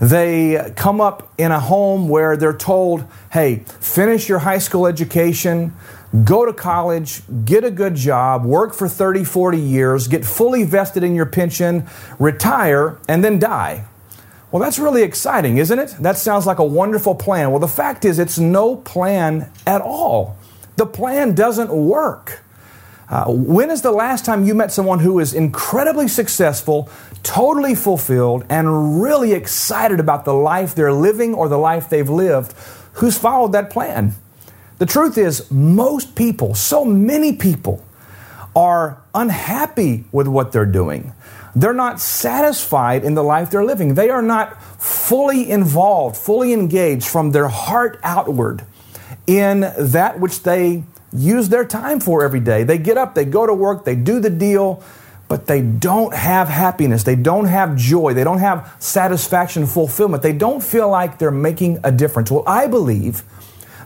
They 0.00 0.72
come 0.76 1.02
up 1.02 1.34
in 1.36 1.52
a 1.52 1.60
home 1.60 2.08
where 2.08 2.34
they're 2.36 2.56
told, 2.56 3.04
hey, 3.32 3.64
finish 3.80 4.30
your 4.30 4.38
high 4.38 4.58
school 4.58 4.86
education, 4.86 5.74
go 6.24 6.44
to 6.44 6.52
college, 6.52 7.22
get 7.44 7.64
a 7.64 7.70
good 7.70 7.94
job, 7.94 8.44
work 8.44 8.74
for 8.74 8.88
30, 8.88 9.24
40 9.24 9.58
years, 9.58 10.08
get 10.08 10.24
fully 10.24 10.64
vested 10.64 11.04
in 11.04 11.14
your 11.14 11.26
pension, 11.26 11.86
retire, 12.18 12.98
and 13.08 13.24
then 13.24 13.38
die. 13.38 13.84
Well, 14.50 14.60
that's 14.60 14.80
really 14.80 15.02
exciting, 15.02 15.58
isn't 15.58 15.78
it? 15.78 15.94
That 16.00 16.18
sounds 16.18 16.46
like 16.46 16.58
a 16.58 16.64
wonderful 16.64 17.14
plan. 17.14 17.50
Well, 17.50 17.60
the 17.60 17.68
fact 17.68 18.04
is, 18.04 18.18
it's 18.18 18.38
no 18.38 18.76
plan 18.76 19.50
at 19.66 19.80
all. 19.80 20.36
The 20.76 20.86
plan 20.86 21.34
doesn't 21.34 21.70
work. 21.70 22.42
Uh, 23.08 23.26
when 23.28 23.70
is 23.70 23.82
the 23.82 23.92
last 23.92 24.24
time 24.24 24.44
you 24.44 24.54
met 24.54 24.72
someone 24.72 25.00
who 25.00 25.18
is 25.20 25.34
incredibly 25.34 26.08
successful, 26.08 26.88
totally 27.22 27.74
fulfilled, 27.74 28.44
and 28.48 29.02
really 29.02 29.32
excited 29.32 30.00
about 30.00 30.24
the 30.24 30.34
life 30.34 30.74
they're 30.74 30.92
living 30.92 31.34
or 31.34 31.48
the 31.48 31.58
life 31.58 31.88
they've 31.88 32.10
lived, 32.10 32.52
who's 32.94 33.18
followed 33.18 33.52
that 33.52 33.70
plan? 33.70 34.14
The 34.80 34.86
truth 34.86 35.18
is, 35.18 35.50
most 35.50 36.14
people, 36.14 36.54
so 36.54 36.86
many 36.86 37.34
people, 37.34 37.84
are 38.56 39.02
unhappy 39.14 40.06
with 40.10 40.26
what 40.26 40.52
they're 40.52 40.64
doing. 40.64 41.12
They're 41.54 41.74
not 41.74 42.00
satisfied 42.00 43.04
in 43.04 43.12
the 43.12 43.22
life 43.22 43.50
they're 43.50 43.62
living. 43.62 43.92
They 43.92 44.08
are 44.08 44.22
not 44.22 44.62
fully 44.80 45.50
involved, 45.50 46.16
fully 46.16 46.54
engaged 46.54 47.06
from 47.06 47.32
their 47.32 47.48
heart 47.48 48.00
outward 48.02 48.64
in 49.26 49.60
that 49.78 50.18
which 50.18 50.44
they 50.44 50.84
use 51.12 51.50
their 51.50 51.66
time 51.66 52.00
for 52.00 52.24
every 52.24 52.40
day. 52.40 52.62
They 52.64 52.78
get 52.78 52.96
up, 52.96 53.14
they 53.14 53.26
go 53.26 53.46
to 53.46 53.52
work, 53.52 53.84
they 53.84 53.96
do 53.96 54.18
the 54.18 54.30
deal, 54.30 54.82
but 55.28 55.46
they 55.46 55.60
don't 55.60 56.14
have 56.14 56.48
happiness. 56.48 57.02
They 57.02 57.16
don't 57.16 57.44
have 57.44 57.76
joy. 57.76 58.14
They 58.14 58.24
don't 58.24 58.38
have 58.38 58.74
satisfaction, 58.78 59.66
fulfillment. 59.66 60.22
They 60.22 60.32
don't 60.32 60.62
feel 60.62 60.88
like 60.88 61.18
they're 61.18 61.30
making 61.30 61.80
a 61.84 61.92
difference. 61.92 62.30
Well, 62.30 62.44
I 62.46 62.66
believe 62.66 63.22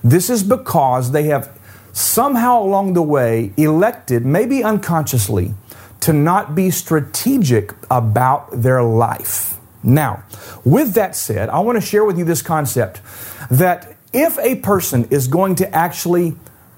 this 0.04 0.28
is 0.28 0.42
because 0.42 1.12
they 1.12 1.24
have 1.24 1.58
somehow 1.94 2.62
along 2.62 2.92
the 2.92 3.02
way 3.02 3.52
elected, 3.56 4.24
maybe 4.26 4.62
unconsciously, 4.62 5.54
to 6.00 6.12
not 6.12 6.54
be 6.54 6.70
strategic 6.70 7.72
about 7.90 8.50
their 8.52 8.82
life. 8.82 9.58
Now, 9.82 10.24
with 10.64 10.92
that 10.94 11.16
said, 11.16 11.48
I 11.48 11.60
want 11.60 11.80
to 11.80 11.86
share 11.86 12.04
with 12.04 12.18
you 12.18 12.24
this 12.24 12.42
concept 12.42 13.00
that 13.50 13.96
if 14.12 14.38
a 14.38 14.56
person 14.56 15.08
is 15.10 15.26
going 15.26 15.54
to 15.56 15.74
actually 15.74 16.36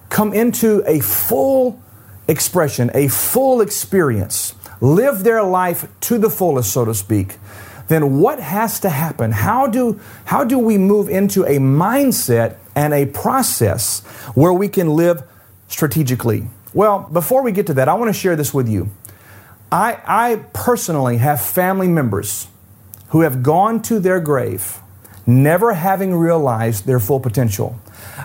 come 0.09 0.33
into 0.33 0.83
a 0.87 1.01
full 1.01 1.81
expression, 2.29 2.91
a 2.95 3.09
full 3.09 3.61
experience, 3.61 4.55
live 4.81 5.25
their 5.25 5.43
life 5.43 5.89
to 6.03 6.19
the 6.19 6.31
fullest, 6.31 6.73
so 6.73 6.85
to 6.85 6.95
speak, 6.95 7.39
then 7.89 8.19
what 8.21 8.41
has 8.41 8.81
to 8.81 8.91
happen? 8.91 9.33
How 9.33 9.67
do, 9.67 10.01
how 10.27 10.45
do 10.45 10.59
we 10.59 10.79
move 10.79 11.09
into 11.09 11.45
a 11.45 11.59
mindset 11.59 12.59
and 12.77 12.95
a 12.95 13.07
process 13.07 14.01
where 14.35 14.53
we 14.53 14.69
can 14.69 14.95
live 14.95 15.25
strategically? 15.67 16.47
Well, 16.73 17.09
before 17.13 17.43
we 17.43 17.51
get 17.51 17.67
to 17.67 17.75
that, 17.75 17.89
I 17.89 17.95
want 17.95 18.15
to 18.15 18.19
share 18.19 18.37
this 18.37 18.55
with 18.55 18.69
you. 18.69 18.91
I, 19.73 19.99
I 20.07 20.45
personally 20.53 21.17
have 21.17 21.41
family 21.41 21.89
members 21.89 22.47
who 23.09 23.23
have 23.23 23.43
gone 23.43 23.83
to 23.83 23.99
their 23.99 24.21
grave 24.21 24.81
never 25.27 25.75
having 25.75 26.15
realized 26.15 26.87
their 26.87 27.01
full 27.01 27.19
potential. 27.19 27.79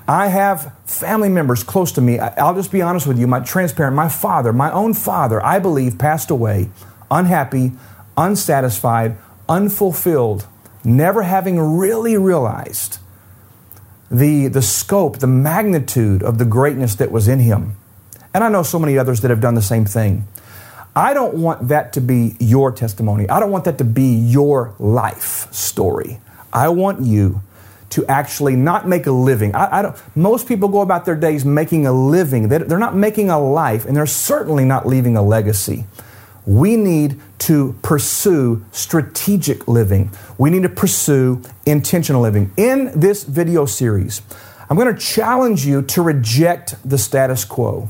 I 0.07 0.27
have 0.27 0.73
family 0.85 1.29
members 1.29 1.63
close 1.63 1.91
to 1.93 2.01
me. 2.01 2.19
I'll 2.19 2.53
just 2.53 2.71
be 2.71 2.81
honest 2.81 3.07
with 3.07 3.17
you, 3.17 3.25
my 3.25 3.39
transparent, 3.39 3.95
my 3.95 4.07
father, 4.07 4.53
my 4.53 4.71
own 4.71 4.93
father, 4.93 5.43
I 5.43 5.59
believe 5.59 5.97
passed 5.97 6.29
away 6.29 6.69
unhappy, 7.09 7.73
unsatisfied, 8.15 9.17
unfulfilled, 9.49 10.47
never 10.83 11.23
having 11.23 11.59
really 11.59 12.15
realized 12.15 12.99
the, 14.11 14.47
the 14.49 14.61
scope, 14.61 15.19
the 15.19 15.27
magnitude 15.27 16.21
of 16.21 16.37
the 16.37 16.45
greatness 16.45 16.95
that 16.95 17.11
was 17.11 17.27
in 17.27 17.39
him. 17.39 17.77
And 18.33 18.43
I 18.43 18.49
know 18.49 18.63
so 18.63 18.77
many 18.77 18.97
others 18.97 19.21
that 19.21 19.29
have 19.29 19.41
done 19.41 19.55
the 19.55 19.61
same 19.61 19.85
thing. 19.85 20.27
I 20.95 21.13
don't 21.13 21.35
want 21.35 21.69
that 21.69 21.93
to 21.93 22.01
be 22.01 22.35
your 22.39 22.71
testimony. 22.71 23.27
I 23.29 23.39
don't 23.39 23.51
want 23.51 23.63
that 23.63 23.77
to 23.77 23.85
be 23.85 24.13
your 24.13 24.75
life 24.77 25.51
story. 25.53 26.19
I 26.51 26.67
want 26.67 27.01
you 27.05 27.41
to 27.91 28.05
actually 28.07 28.55
not 28.55 28.87
make 28.87 29.05
a 29.05 29.11
living. 29.11 29.55
I, 29.55 29.79
I, 29.79 29.81
don't, 29.81 30.15
most 30.15 30.47
people 30.47 30.67
go 30.69 30.81
about 30.81 31.05
their 31.05 31.15
days 31.15 31.45
making 31.45 31.87
a 31.87 31.93
living. 31.93 32.49
They, 32.49 32.57
they're 32.59 32.77
not 32.77 32.95
making 32.95 33.29
a 33.29 33.39
life, 33.39 33.85
and 33.85 33.95
they're 33.95 34.05
certainly 34.05 34.65
not 34.65 34.85
leaving 34.85 35.15
a 35.15 35.21
legacy. 35.21 35.85
We 36.45 36.75
need 36.75 37.19
to 37.39 37.75
pursue 37.81 38.65
strategic 38.71 39.67
living. 39.67 40.11
We 40.37 40.49
need 40.49 40.63
to 40.63 40.69
pursue 40.69 41.41
intentional 41.65 42.21
living. 42.21 42.51
In 42.57 42.99
this 42.99 43.23
video 43.23 43.65
series, 43.65 44.21
I'm 44.69 44.77
going 44.77 44.93
to 44.93 44.99
challenge 44.99 45.65
you 45.65 45.81
to 45.83 46.01
reject 46.01 46.75
the 46.87 46.97
status 46.97 47.45
quo. 47.45 47.89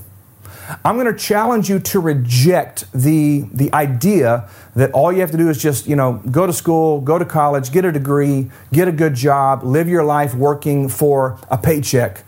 I'm 0.86 0.96
going 0.96 1.12
to 1.12 1.18
challenge 1.18 1.70
you 1.70 1.80
to 1.80 2.00
reject 2.00 2.92
the, 2.94 3.46
the 3.54 3.74
idea 3.74 4.50
that 4.76 4.92
all 4.92 5.12
you 5.12 5.20
have 5.22 5.32
to 5.32 5.38
do 5.38 5.50
is 5.50 5.62
just, 5.62 5.88
you 5.88 5.96
know, 5.96 6.22
go 6.32 6.48
to 6.48 6.54
school, 6.54 7.02
go 7.02 7.18
to 7.18 7.26
college, 7.26 7.72
get 7.72 7.84
a 7.84 7.92
degree, 7.92 8.50
get 8.72 8.88
a 8.88 8.92
good 8.92 9.14
job, 9.14 9.64
live 9.64 9.90
your 9.90 10.04
life 10.04 10.34
working 10.34 10.88
for 10.88 11.38
a 11.50 11.58
paycheck. 11.58 12.24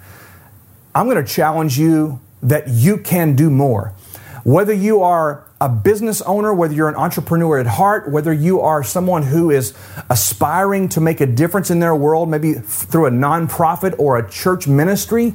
I'm 0.94 1.10
going 1.10 1.24
to 1.24 1.32
challenge 1.32 1.80
you 1.80 2.22
that 2.42 2.68
you 2.68 2.98
can 2.98 3.36
do 3.36 3.50
more. 3.50 3.94
Whether 4.44 4.74
you 4.74 5.02
are 5.02 5.46
a 5.62 5.70
business 5.70 6.22
owner, 6.24 6.54
whether 6.54 6.74
you're 6.74 6.90
an 6.90 6.96
entrepreneur 6.96 7.60
at 7.60 7.66
heart, 7.66 8.12
whether 8.12 8.34
you 8.34 8.60
are 8.60 8.84
someone 8.84 9.24
who 9.24 9.50
is 9.50 9.74
aspiring 10.10 10.90
to 10.90 11.02
make 11.02 11.22
a 11.22 11.26
difference 11.26 11.72
in 11.72 11.80
their 11.80 11.96
world, 11.96 12.30
maybe 12.30 12.54
through 12.54 13.06
a 13.06 13.12
nonprofit 13.12 13.98
or 13.98 14.18
a 14.18 14.30
church 14.30 14.68
ministry, 14.68 15.30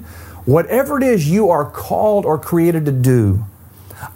whatever 0.45 0.99
it 0.99 1.03
is 1.03 1.31
you 1.31 1.49
are 1.49 1.71
called 1.71 2.27
or 2.27 2.39
created 2.39 2.85
to 2.85 2.93
do, 2.93 3.47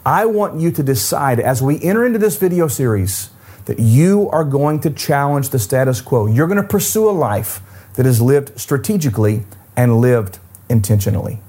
I 0.04 0.26
want 0.26 0.60
you 0.60 0.70
to 0.72 0.82
decide 0.82 1.40
as 1.40 1.62
we 1.62 1.82
enter 1.82 2.04
into 2.04 2.18
this 2.18 2.36
video 2.36 2.68
series 2.68 3.30
that 3.64 3.78
you 3.78 4.28
are 4.30 4.44
going 4.44 4.80
to 4.80 4.90
challenge 4.90 5.48
the 5.48 5.58
status 5.58 6.00
quo. 6.00 6.26
You're 6.26 6.46
going 6.46 6.60
to 6.60 6.68
pursue 6.68 7.08
a 7.08 7.12
life 7.12 7.60
that 7.94 8.04
is 8.04 8.20
lived 8.20 8.58
strategically 8.60 9.44
and 9.76 10.00
lived 10.00 10.38
intentionally. 10.68 11.40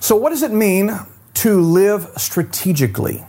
So, 0.00 0.16
what 0.16 0.30
does 0.30 0.42
it 0.42 0.52
mean 0.52 0.98
to 1.40 1.58
live 1.58 2.06
strategically? 2.18 3.24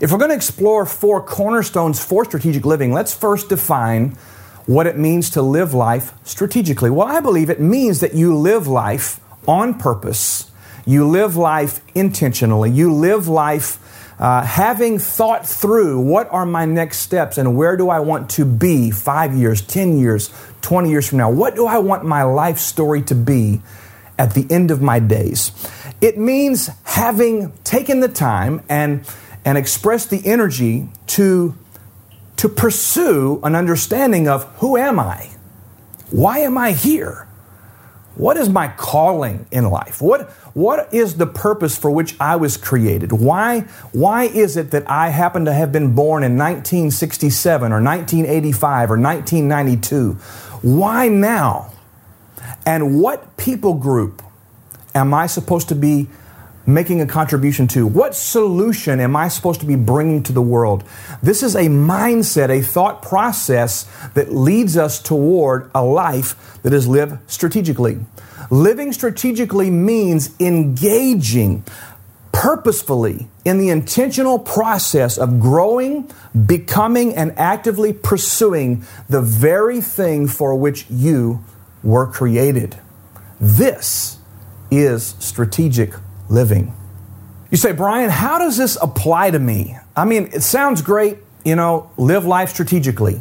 If 0.00 0.10
we're 0.10 0.16
going 0.16 0.30
to 0.30 0.36
explore 0.36 0.86
four 0.86 1.22
cornerstones 1.22 2.02
for 2.02 2.24
strategic 2.24 2.64
living, 2.64 2.94
let's 2.94 3.14
first 3.14 3.50
define 3.50 4.16
what 4.64 4.86
it 4.86 4.96
means 4.96 5.28
to 5.30 5.42
live 5.42 5.74
life 5.74 6.14
strategically. 6.24 6.88
Well, 6.88 7.06
I 7.06 7.20
believe 7.20 7.50
it 7.50 7.60
means 7.60 8.00
that 8.00 8.14
you 8.14 8.34
live 8.34 8.66
life 8.66 9.20
on 9.46 9.74
purpose, 9.74 10.50
you 10.86 11.06
live 11.06 11.36
life 11.36 11.80
intentionally, 11.94 12.70
you 12.70 12.90
live 12.90 13.28
life 13.28 13.78
uh, 14.18 14.42
having 14.46 14.98
thought 14.98 15.46
through 15.46 16.00
what 16.00 16.32
are 16.32 16.46
my 16.46 16.64
next 16.64 17.00
steps 17.00 17.36
and 17.36 17.54
where 17.54 17.76
do 17.76 17.90
I 17.90 18.00
want 18.00 18.30
to 18.30 18.46
be 18.46 18.90
five 18.90 19.34
years, 19.34 19.60
10 19.60 19.98
years, 19.98 20.30
20 20.62 20.88
years 20.88 21.06
from 21.06 21.18
now. 21.18 21.30
What 21.30 21.54
do 21.54 21.66
I 21.66 21.78
want 21.78 22.04
my 22.04 22.22
life 22.22 22.58
story 22.58 23.02
to 23.02 23.14
be 23.14 23.60
at 24.18 24.32
the 24.32 24.46
end 24.48 24.70
of 24.70 24.80
my 24.80 25.00
days? 25.00 25.50
It 26.02 26.18
means 26.18 26.68
having 26.84 27.52
taken 27.64 28.00
the 28.00 28.08
time 28.08 28.60
and 28.68 29.06
and 29.44 29.58
express 29.58 30.06
the 30.06 30.24
energy 30.24 30.88
to, 31.08 31.56
to 32.36 32.48
pursue 32.48 33.40
an 33.42 33.54
understanding 33.54 34.28
of 34.28 34.44
who 34.58 34.76
am 34.76 35.00
I? 35.00 35.30
Why 36.10 36.38
am 36.38 36.56
I 36.56 36.72
here? 36.72 37.26
What 38.14 38.36
is 38.36 38.48
my 38.48 38.68
calling 38.68 39.46
in 39.50 39.70
life? 39.70 40.02
What, 40.02 40.28
what 40.54 40.92
is 40.92 41.16
the 41.16 41.26
purpose 41.26 41.78
for 41.78 41.90
which 41.90 42.14
I 42.20 42.36
was 42.36 42.58
created? 42.58 43.10
Why, 43.10 43.60
why 43.92 44.24
is 44.24 44.56
it 44.56 44.70
that 44.72 44.88
I 44.88 45.08
happen 45.08 45.46
to 45.46 45.52
have 45.52 45.72
been 45.72 45.94
born 45.94 46.22
in 46.22 46.36
1967 46.36 47.72
or 47.72 47.82
1985 47.82 48.90
or 48.90 48.98
1992? 49.00 50.12
Why 50.60 51.08
now? 51.08 51.72
And 52.66 53.00
what 53.00 53.36
people 53.38 53.74
group 53.74 54.22
am 54.94 55.14
I 55.14 55.26
supposed 55.26 55.68
to 55.68 55.74
be 55.74 56.08
making 56.66 57.00
a 57.00 57.06
contribution 57.06 57.66
to? 57.68 57.86
What 57.86 58.14
solution 58.14 59.00
am 59.00 59.16
I 59.16 59.28
supposed 59.28 59.60
to 59.60 59.66
be 59.66 59.76
bringing 59.76 60.22
to 60.24 60.32
the 60.32 60.42
world? 60.42 60.84
This 61.22 61.42
is 61.42 61.54
a 61.54 61.66
mindset, 61.66 62.50
a 62.50 62.62
thought 62.62 63.02
process 63.02 63.84
that 64.14 64.32
leads 64.32 64.76
us 64.76 65.02
toward 65.02 65.70
a 65.74 65.84
life 65.84 66.60
that 66.62 66.72
is 66.72 66.86
lived 66.86 67.18
strategically. 67.30 67.98
Living 68.50 68.92
strategically 68.92 69.70
means 69.70 70.38
engaging 70.38 71.64
purposefully 72.32 73.28
in 73.44 73.58
the 73.58 73.68
intentional 73.68 74.38
process 74.38 75.18
of 75.18 75.38
growing, 75.38 76.10
becoming, 76.46 77.14
and 77.14 77.36
actively 77.38 77.92
pursuing 77.92 78.84
the 79.08 79.20
very 79.20 79.80
thing 79.80 80.26
for 80.26 80.54
which 80.54 80.86
you 80.88 81.44
were 81.82 82.06
created. 82.06 82.76
This 83.38 84.18
is 84.72 85.14
strategic 85.18 85.92
living. 86.30 86.74
You 87.50 87.58
say, 87.58 87.72
Brian, 87.72 88.08
how 88.08 88.38
does 88.38 88.56
this 88.56 88.78
apply 88.80 89.30
to 89.30 89.38
me? 89.38 89.76
I 89.94 90.06
mean, 90.06 90.30
it 90.32 90.40
sounds 90.40 90.80
great, 90.80 91.18
you 91.44 91.54
know, 91.54 91.90
live 91.98 92.24
life 92.24 92.48
strategically. 92.48 93.20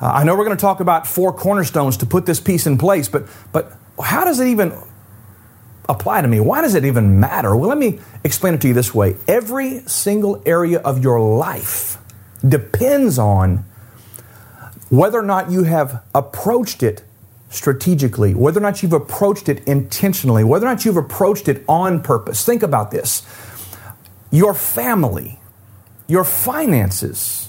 Uh, 0.00 0.06
I 0.06 0.24
know 0.24 0.34
we're 0.34 0.46
going 0.46 0.56
to 0.56 0.60
talk 0.60 0.80
about 0.80 1.06
four 1.06 1.32
cornerstones 1.32 1.98
to 1.98 2.06
put 2.06 2.24
this 2.24 2.40
piece 2.40 2.66
in 2.66 2.78
place, 2.78 3.08
but, 3.08 3.26
but 3.52 3.72
how 4.02 4.24
does 4.24 4.40
it 4.40 4.48
even 4.48 4.72
apply 5.90 6.22
to 6.22 6.28
me? 6.28 6.40
Why 6.40 6.62
does 6.62 6.74
it 6.74 6.86
even 6.86 7.20
matter? 7.20 7.54
Well, 7.54 7.68
let 7.68 7.78
me 7.78 7.98
explain 8.24 8.54
it 8.54 8.62
to 8.62 8.68
you 8.68 8.74
this 8.74 8.94
way 8.94 9.16
every 9.26 9.80
single 9.80 10.42
area 10.46 10.78
of 10.78 11.02
your 11.02 11.20
life 11.20 11.98
depends 12.46 13.18
on 13.18 13.64
whether 14.88 15.18
or 15.18 15.22
not 15.22 15.50
you 15.50 15.64
have 15.64 16.02
approached 16.14 16.82
it 16.82 17.02
strategically, 17.50 18.34
whether 18.34 18.58
or 18.58 18.62
not 18.62 18.82
you've 18.82 18.92
approached 18.92 19.48
it 19.48 19.66
intentionally, 19.66 20.44
whether 20.44 20.66
or 20.66 20.70
not 20.70 20.84
you've 20.84 20.96
approached 20.96 21.48
it 21.48 21.64
on 21.68 22.02
purpose. 22.02 22.44
Think 22.44 22.62
about 22.62 22.90
this. 22.90 23.22
your 24.30 24.54
family, 24.54 25.38
your 26.06 26.24
finances, 26.24 27.48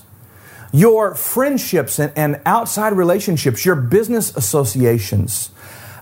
your 0.71 1.15
friendships 1.15 1.99
and, 1.99 2.13
and 2.15 2.41
outside 2.45 2.93
relationships, 2.93 3.65
your 3.65 3.75
business 3.75 4.35
associations, 4.35 5.51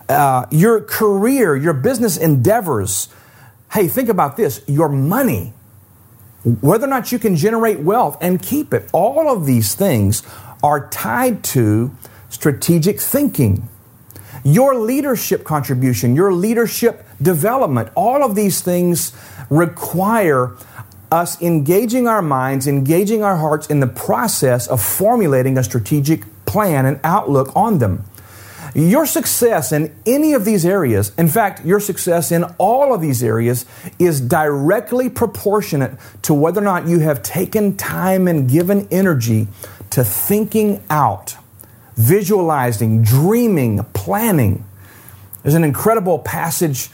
uh, 0.10 0.46
your 0.52 0.82
career, 0.82 1.56
your 1.56 1.74
business 1.74 2.18
endeavors. 2.18 3.10
Hey, 3.72 3.88
think 3.88 4.10
about 4.10 4.38
this 4.38 4.62
your 4.68 4.90
money, 4.90 5.54
whether 6.62 6.86
or 6.86 6.90
not 6.90 7.12
you 7.12 7.20
can 7.20 7.36
generate 7.36 7.80
wealth 7.80 8.18
and 8.22 8.42
keep 8.42 8.74
it. 8.74 8.90
All 8.94 9.30
of 9.30 9.46
these 9.46 9.76
things 9.76 10.24
are 10.64 10.88
tied 10.90 11.44
to 11.46 11.96
strategic 12.30 13.00
thinking. 13.00 13.70
Your 14.44 14.76
leadership 14.76 15.44
contribution, 15.44 16.16
your 16.16 16.34
leadership 16.34 17.06
development, 17.22 17.90
all 17.96 18.24
of 18.24 18.36
these 18.36 18.62
things 18.62 19.14
require 19.50 20.56
us 21.12 21.42
engaging 21.42 22.08
our 22.08 22.22
minds, 22.22 22.68
engaging 22.68 23.24
our 23.24 23.38
hearts 23.38 23.68
in 23.68 23.80
the 23.80 23.88
process 23.88 24.68
of 24.68 24.82
formulating 24.82 25.58
a 25.58 25.64
strategic 25.64 26.24
plan 26.46 26.86
and 26.86 27.00
outlook 27.04 27.56
on 27.56 27.80
them. 27.80 28.04
Your 28.76 29.06
success 29.06 29.72
in 29.72 29.96
any 30.06 30.34
of 30.34 30.46
these 30.46 30.66
areas, 30.66 31.12
in 31.18 31.30
fact, 31.30 31.66
your 31.66 31.80
success 31.80 32.32
in 32.32 32.44
all 32.58 32.94
of 32.94 33.02
these 33.02 33.24
areas, 33.24 33.66
is 33.98 34.22
directly 34.22 35.10
proportionate 35.10 35.98
to 36.24 36.34
whether 36.34 36.62
or 36.62 36.66
not 36.66 36.88
you 36.88 37.00
have 37.00 37.24
taken 37.24 37.76
time 37.76 38.28
and 38.28 38.50
given 38.50 38.88
energy 38.92 39.48
to 39.92 40.04
thinking 40.04 40.84
out, 40.90 41.37
visualizing, 41.98 43.04
dreaming, 43.04 43.84
planning. 43.94 44.64
There's 45.44 45.56
an 45.56 45.64
incredible 45.64 46.20
passage 46.20 46.90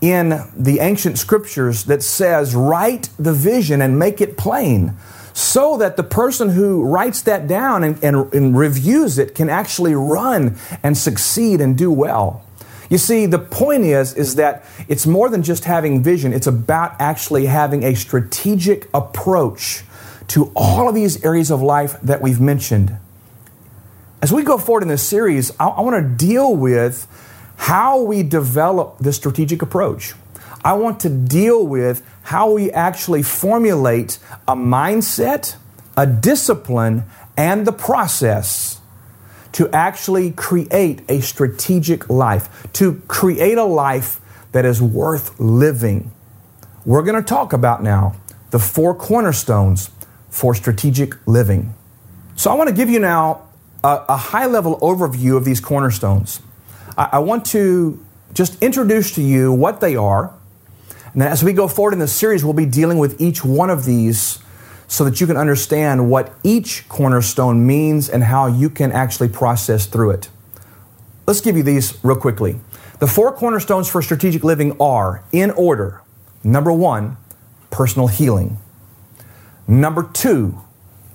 in 0.00 0.40
the 0.56 0.78
ancient 0.80 1.18
scriptures 1.18 1.84
that 1.84 2.02
says, 2.02 2.54
write 2.54 3.10
the 3.18 3.32
vision 3.32 3.80
and 3.80 3.98
make 3.98 4.20
it 4.20 4.36
plain 4.36 4.94
so 5.32 5.76
that 5.76 5.96
the 5.96 6.02
person 6.02 6.50
who 6.50 6.82
writes 6.82 7.22
that 7.22 7.46
down 7.46 7.84
and, 7.84 8.02
and, 8.02 8.32
and, 8.32 8.56
reviews 8.56 9.18
it 9.18 9.34
can 9.34 9.50
actually 9.50 9.94
run 9.94 10.56
and 10.82 10.96
succeed 10.96 11.60
and 11.60 11.76
do 11.76 11.90
well. 11.90 12.42
You 12.88 12.96
see, 12.96 13.26
the 13.26 13.38
point 13.38 13.84
is, 13.84 14.14
is 14.14 14.36
that 14.36 14.64
it's 14.88 15.06
more 15.06 15.28
than 15.28 15.42
just 15.42 15.64
having 15.64 16.02
vision. 16.02 16.32
It's 16.32 16.46
about 16.46 16.94
actually 16.98 17.46
having 17.46 17.82
a 17.82 17.94
strategic 17.94 18.88
approach 18.94 19.82
to 20.28 20.52
all 20.56 20.88
of 20.88 20.94
these 20.94 21.22
areas 21.22 21.50
of 21.50 21.60
life 21.60 22.00
that 22.00 22.22
we've 22.22 22.40
mentioned. 22.40 22.96
As 24.26 24.32
we 24.32 24.42
go 24.42 24.58
forward 24.58 24.82
in 24.82 24.88
this 24.88 25.04
series, 25.04 25.52
I, 25.60 25.68
I 25.68 25.80
want 25.82 26.02
to 26.02 26.26
deal 26.26 26.52
with 26.52 27.06
how 27.58 28.02
we 28.02 28.24
develop 28.24 28.98
this 28.98 29.14
strategic 29.14 29.62
approach. 29.62 30.14
I 30.64 30.72
want 30.72 30.98
to 31.02 31.08
deal 31.08 31.64
with 31.64 32.04
how 32.22 32.50
we 32.50 32.72
actually 32.72 33.22
formulate 33.22 34.18
a 34.48 34.56
mindset, 34.56 35.54
a 35.96 36.08
discipline, 36.08 37.04
and 37.36 37.68
the 37.68 37.72
process 37.72 38.80
to 39.52 39.70
actually 39.70 40.32
create 40.32 41.02
a 41.08 41.20
strategic 41.20 42.10
life, 42.10 42.66
to 42.72 43.00
create 43.06 43.58
a 43.58 43.64
life 43.64 44.20
that 44.50 44.64
is 44.64 44.82
worth 44.82 45.38
living. 45.38 46.10
We're 46.84 47.04
going 47.04 47.14
to 47.14 47.28
talk 47.28 47.52
about 47.52 47.80
now 47.80 48.16
the 48.50 48.58
four 48.58 48.92
cornerstones 48.92 49.88
for 50.30 50.52
strategic 50.52 51.14
living. 51.28 51.74
So, 52.34 52.50
I 52.50 52.54
want 52.54 52.68
to 52.68 52.74
give 52.74 52.90
you 52.90 52.98
now 52.98 53.45
a, 53.86 54.04
a 54.08 54.16
high 54.16 54.46
level 54.46 54.78
overview 54.80 55.36
of 55.36 55.44
these 55.44 55.60
cornerstones. 55.60 56.40
I, 56.98 57.10
I 57.12 57.18
want 57.20 57.46
to 57.46 58.04
just 58.34 58.60
introduce 58.62 59.14
to 59.14 59.22
you 59.22 59.52
what 59.52 59.80
they 59.80 59.94
are. 59.94 60.34
And 61.12 61.22
then 61.22 61.28
as 61.30 61.44
we 61.44 61.52
go 61.52 61.68
forward 61.68 61.92
in 61.92 62.00
this 62.00 62.12
series, 62.12 62.44
we'll 62.44 62.52
be 62.52 62.66
dealing 62.66 62.98
with 62.98 63.20
each 63.20 63.44
one 63.44 63.70
of 63.70 63.84
these 63.84 64.40
so 64.88 65.04
that 65.04 65.20
you 65.20 65.26
can 65.26 65.36
understand 65.36 66.10
what 66.10 66.34
each 66.42 66.88
cornerstone 66.88 67.66
means 67.66 68.08
and 68.08 68.24
how 68.24 68.46
you 68.46 68.68
can 68.68 68.92
actually 68.92 69.28
process 69.28 69.86
through 69.86 70.10
it. 70.10 70.28
Let's 71.26 71.40
give 71.40 71.56
you 71.56 71.62
these 71.62 71.96
real 72.04 72.16
quickly. 72.16 72.60
The 72.98 73.06
four 73.06 73.32
cornerstones 73.32 73.88
for 73.88 74.02
strategic 74.02 74.42
living 74.44 74.76
are, 74.80 75.24
in 75.32 75.50
order, 75.52 76.02
number 76.42 76.72
one, 76.72 77.16
personal 77.70 78.08
healing. 78.08 78.58
Number 79.66 80.02
two, 80.02 80.60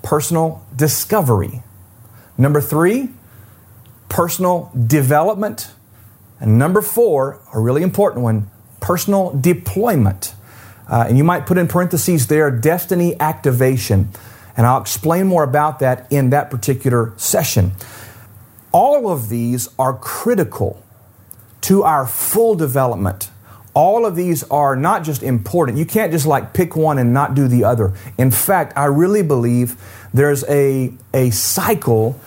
personal 0.02 0.64
discovery. 0.74 1.62
Number 2.42 2.60
three, 2.60 3.08
personal 4.08 4.72
development. 4.74 5.70
And 6.40 6.58
number 6.58 6.82
four, 6.82 7.40
a 7.54 7.60
really 7.60 7.84
important 7.84 8.24
one, 8.24 8.50
personal 8.80 9.30
deployment. 9.30 10.34
Uh, 10.88 11.04
and 11.08 11.16
you 11.16 11.22
might 11.22 11.46
put 11.46 11.56
in 11.56 11.68
parentheses 11.68 12.26
there, 12.26 12.50
destiny 12.50 13.14
activation. 13.20 14.08
And 14.56 14.66
I'll 14.66 14.80
explain 14.80 15.28
more 15.28 15.44
about 15.44 15.78
that 15.78 16.10
in 16.10 16.30
that 16.30 16.50
particular 16.50 17.12
session. 17.16 17.74
All 18.72 19.08
of 19.08 19.28
these 19.28 19.68
are 19.78 19.96
critical 19.96 20.82
to 21.60 21.84
our 21.84 22.08
full 22.08 22.56
development. 22.56 23.30
All 23.72 24.04
of 24.04 24.16
these 24.16 24.42
are 24.50 24.74
not 24.74 25.04
just 25.04 25.22
important. 25.22 25.78
You 25.78 25.86
can't 25.86 26.10
just 26.10 26.26
like 26.26 26.52
pick 26.54 26.74
one 26.74 26.98
and 26.98 27.14
not 27.14 27.36
do 27.36 27.46
the 27.46 27.62
other. 27.62 27.94
In 28.18 28.32
fact, 28.32 28.76
I 28.76 28.86
really 28.86 29.22
believe 29.22 29.76
there's 30.12 30.44
a, 30.48 30.92
a 31.14 31.30
cycle 31.30 32.20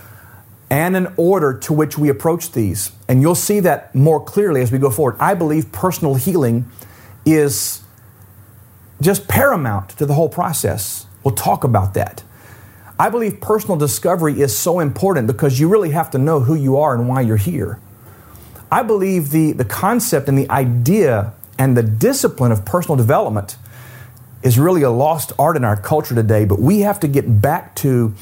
and 0.76 0.98
an 0.98 1.08
order 1.16 1.54
to 1.54 1.72
which 1.72 1.98
we 1.98 2.10
approach 2.10 2.52
these. 2.52 2.92
And 3.08 3.22
you'll 3.22 3.34
see 3.34 3.62
that 3.62 3.96
more 3.96 4.22
clearly 4.22 4.62
as 4.62 4.74
we 4.74 4.78
go 4.78 4.90
forward. 4.90 5.16
I 5.22 5.34
believe 5.34 5.72
personal 5.72 6.16
healing 6.16 6.70
is 7.26 7.82
just 9.00 9.30
paramount 9.30 9.92
to 9.92 10.06
the 10.06 10.16
whole 10.16 10.28
process. 10.28 11.06
We'll 11.24 11.34
talk 11.34 11.64
about 11.64 11.94
that. 11.94 12.24
I 13.00 13.10
believe 13.10 13.40
personal 13.40 13.78
discovery 13.78 14.42
is 14.42 14.58
so 14.58 14.82
important 14.82 15.28
because 15.28 15.62
you 15.62 15.70
really 15.70 15.92
have 15.92 16.12
to 16.12 16.18
know 16.18 16.42
who 16.42 16.56
you 16.56 16.76
are 16.76 16.94
and 16.94 17.08
why 17.08 17.22
you're 17.22 17.38
here. 17.38 17.80
I 18.70 18.84
believe 18.84 19.32
the, 19.32 19.54
the 19.54 19.64
concept 19.64 20.28
and 20.28 20.38
the 20.38 20.50
idea 20.50 21.34
and 21.58 21.78
the 21.78 21.84
discipline 21.84 22.52
of 22.52 22.66
personal 22.66 22.98
development 22.98 23.56
is 24.44 24.60
really 24.60 24.82
a 24.82 24.90
lost 24.90 25.32
art 25.40 25.56
in 25.56 25.64
our 25.64 25.78
culture 25.78 26.16
today, 26.16 26.44
but 26.44 26.60
we 26.60 26.82
have 26.82 27.00
to 27.00 27.08
get 27.08 27.42
back 27.42 27.76
to 27.76 28.14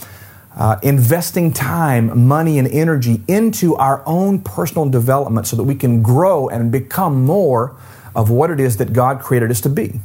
uh, 0.56 0.78
investing 0.84 1.52
time, 1.52 2.28
money, 2.28 2.60
and 2.60 2.68
energy 2.68 3.22
into 3.28 3.76
our 3.76 4.04
own 4.06 4.40
personal 4.40 4.88
development 4.88 5.48
so 5.48 5.56
that 5.56 5.64
we 5.64 5.76
can 5.76 6.04
grow 6.04 6.48
and 6.48 6.72
become 6.72 7.26
more 7.26 7.76
of 8.16 8.30
what 8.30 8.52
it 8.52 8.60
is 8.60 8.78
that 8.78 8.94
God 8.94 9.20
created 9.20 9.50
us 9.50 9.62
to 9.62 9.70
be. 9.70 10.00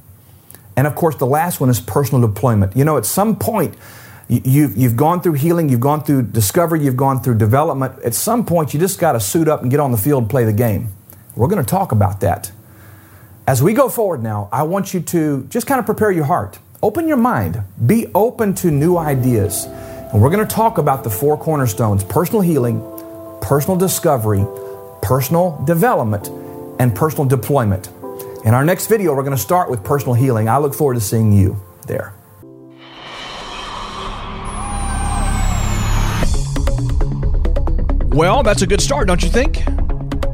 And 0.77 0.87
of 0.87 0.95
course, 0.95 1.17
the 1.17 1.27
last 1.27 1.61
one 1.61 1.69
is 1.69 1.81
personal 1.81 2.27
deployment. 2.27 2.77
You 2.77 2.85
know, 2.85 2.97
at 2.97 3.05
some 3.05 3.37
point, 3.37 3.75
you've, 4.29 4.77
you've 4.77 4.97
gone 4.97 5.21
through 5.21 5.35
healing, 5.35 5.69
you've 5.69 5.81
gone 5.81 6.03
through 6.03 6.23
discovery, 6.23 6.83
you've 6.83 6.97
gone 6.97 7.21
through 7.21 7.37
development. 7.37 7.99
At 8.05 8.15
some 8.15 8.47
point, 8.47 8.73
you 8.73 8.81
just 8.81 8.99
got 8.99 9.13
to 9.13 9.21
suit 9.21 9.49
up 9.49 9.63
and 9.63 9.71
get 9.71 9.81
on 9.81 9.91
the 9.91 9.99
field 9.99 10.23
and 10.23 10.31
play 10.31 10.45
the 10.45 10.53
game. 10.53 10.89
We're 11.35 11.49
going 11.49 11.63
to 11.63 11.69
talk 11.69 11.93
about 11.93 12.21
that. 12.21 12.53
As 13.47 13.63
we 13.63 13.73
go 13.73 13.89
forward 13.89 14.23
now, 14.23 14.49
I 14.53 14.63
want 14.63 14.95
you 14.95 15.01
to 15.01 15.45
just 15.45 15.67
kind 15.67 15.79
of 15.81 15.87
prepare 15.87 16.11
your 16.11 16.25
heart, 16.25 16.59
open 16.83 17.09
your 17.09 17.17
mind, 17.17 17.63
be 17.87 18.07
open 18.15 18.55
to 18.57 18.71
new 18.71 18.97
ideas. 18.99 19.67
And 20.13 20.23
we're 20.23 20.31
going 20.31 20.47
to 20.47 20.55
talk 20.55 20.79
about 20.79 21.05
the 21.05 21.11
four 21.11 21.37
cornerstones 21.37 22.03
personal 22.03 22.41
healing, 22.41 22.81
personal 23.43 23.77
discovery, 23.77 24.47
personal 25.03 25.63
development, 25.67 26.29
and 26.81 26.95
personal 26.95 27.27
deployment. 27.27 27.89
In 28.47 28.55
our 28.55 28.65
next 28.65 28.87
video, 28.87 29.15
we're 29.15 29.23
going 29.23 29.37
to 29.37 29.43
start 29.43 29.69
with 29.69 29.85
personal 29.85 30.15
healing. 30.15 30.49
I 30.49 30.57
look 30.57 30.73
forward 30.73 30.95
to 30.95 31.01
seeing 31.01 31.35
you 31.35 31.61
there. 31.87 32.15
Well, 38.07 38.43
that's 38.43 38.63
a 38.63 38.67
good 38.67 38.81
start, 38.81 39.09
don't 39.09 39.23
you 39.23 39.29
think? 39.29 39.63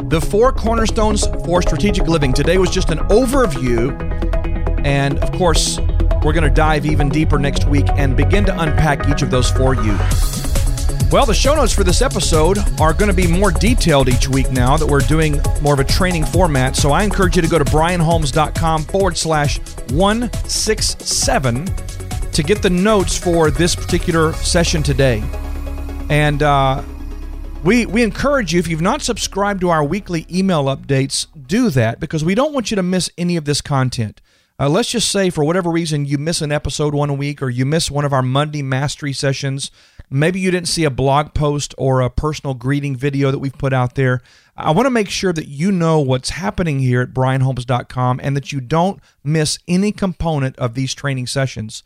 The 0.09 0.21
four 0.21 0.53
cornerstones 0.53 1.27
for 1.45 1.61
strategic 1.63 2.07
living. 2.07 2.33
Today 2.33 2.59
was 2.59 2.71
just 2.71 2.91
an 2.91 2.99
overview. 3.09 3.91
And 4.87 5.19
of 5.19 5.33
course, 5.33 5.81
we're 6.25 6.33
going 6.33 6.45
to 6.45 6.51
dive 6.51 6.87
even 6.87 7.09
deeper 7.09 7.39
next 7.39 7.67
week 7.67 7.87
and 7.91 8.17
begin 8.17 8.45
to 8.47 8.61
unpack 8.61 9.09
each 9.09 9.23
of 9.23 9.31
those 9.31 9.51
for 9.51 9.75
you. 9.75 9.99
Well, 11.11 11.27
the 11.27 11.35
show 11.35 11.55
notes 11.55 11.73
for 11.73 11.85
this 11.85 12.03
episode 12.03 12.59
are 12.81 12.93
going 12.93 13.09
to 13.09 13.15
be 13.15 13.29
more 13.29 13.53
detailed 13.53 14.09
each 14.09 14.29
week 14.29 14.51
now 14.51 14.77
that 14.77 14.87
we're 14.87 14.99
doing 15.01 15.41
more 15.63 15.75
of 15.75 15.81
a 15.81 15.85
training 15.85 16.25
format. 16.25 16.75
So 16.75 16.91
I 16.91 17.05
encourage 17.05 17.37
you 17.37 17.43
to 17.43 17.49
go 17.49 17.59
to 17.59 17.65
brianholmes.com 17.65 18.85
forward 18.85 19.17
slash 19.17 19.61
167 19.91 21.67
to 22.33 22.43
get 22.43 22.63
the 22.63 22.71
notes 22.71 23.17
for 23.17 23.53
this 23.53 23.77
particular 23.77 24.33
session 24.33 24.83
today. 24.83 25.23
And 26.11 26.43
uh, 26.43 26.83
we, 27.63 27.87
we 27.87 28.03
encourage 28.03 28.53
you, 28.53 28.59
if 28.59 28.67
you've 28.67 28.81
not 28.81 29.01
subscribed 29.01 29.61
to 29.61 29.71
our 29.71 29.85
weekly 29.85 30.27
email 30.29 30.65
updates, 30.65 31.29
do 31.47 31.71
that 31.71 32.01
because 32.01 32.25
we 32.25 32.35
don't 32.35 32.53
want 32.53 32.73
you 32.73 32.75
to 32.75 32.83
miss 32.83 33.09
any 33.17 33.37
of 33.37 33.45
this 33.45 33.61
content. 33.61 34.21
Uh, 34.59 34.69
let's 34.69 34.91
just 34.91 35.11
say, 35.11 35.31
for 35.31 35.45
whatever 35.45 35.71
reason, 35.71 36.05
you 36.05 36.17
miss 36.17 36.41
an 36.41 36.53
episode 36.53 36.95
one 36.95 37.17
week 37.17 37.43
or 37.43 37.51
you 37.51 37.67
miss 37.67 37.91
one 37.91 38.05
of 38.05 38.13
our 38.13 38.23
Monday 38.23 38.63
mastery 38.63 39.13
sessions 39.13 39.71
Maybe 40.11 40.39
you 40.39 40.51
didn't 40.51 40.69
see 40.69 40.85
a 40.85 40.91
blog 40.91 41.35
post 41.35 41.75
or 41.79 42.01
a 42.01 42.11
personal 42.11 42.55
greeting 42.55 42.95
video 42.95 43.31
that 43.31 43.39
we've 43.39 43.57
put 43.57 43.73
out 43.73 43.95
there. 43.95 44.23
I 44.57 44.71
want 44.71 44.87
to 44.87 44.91
make 44.91 45.09
sure 45.09 45.33
that 45.33 45.49
you 45.49 45.73
know 45.73 45.99
what's 45.99 46.31
happening 46.31 46.79
here 46.79 47.01
at 47.01 47.13
brianholmes.com 47.13 48.21
and 48.23 48.37
that 48.37 48.53
you 48.53 48.61
don't 48.61 49.01
miss 49.25 49.59
any 49.67 49.93
component 49.93 50.57
of 50.59 50.75
these 50.75 50.95
training 50.95 51.27
sessions. 51.27 51.83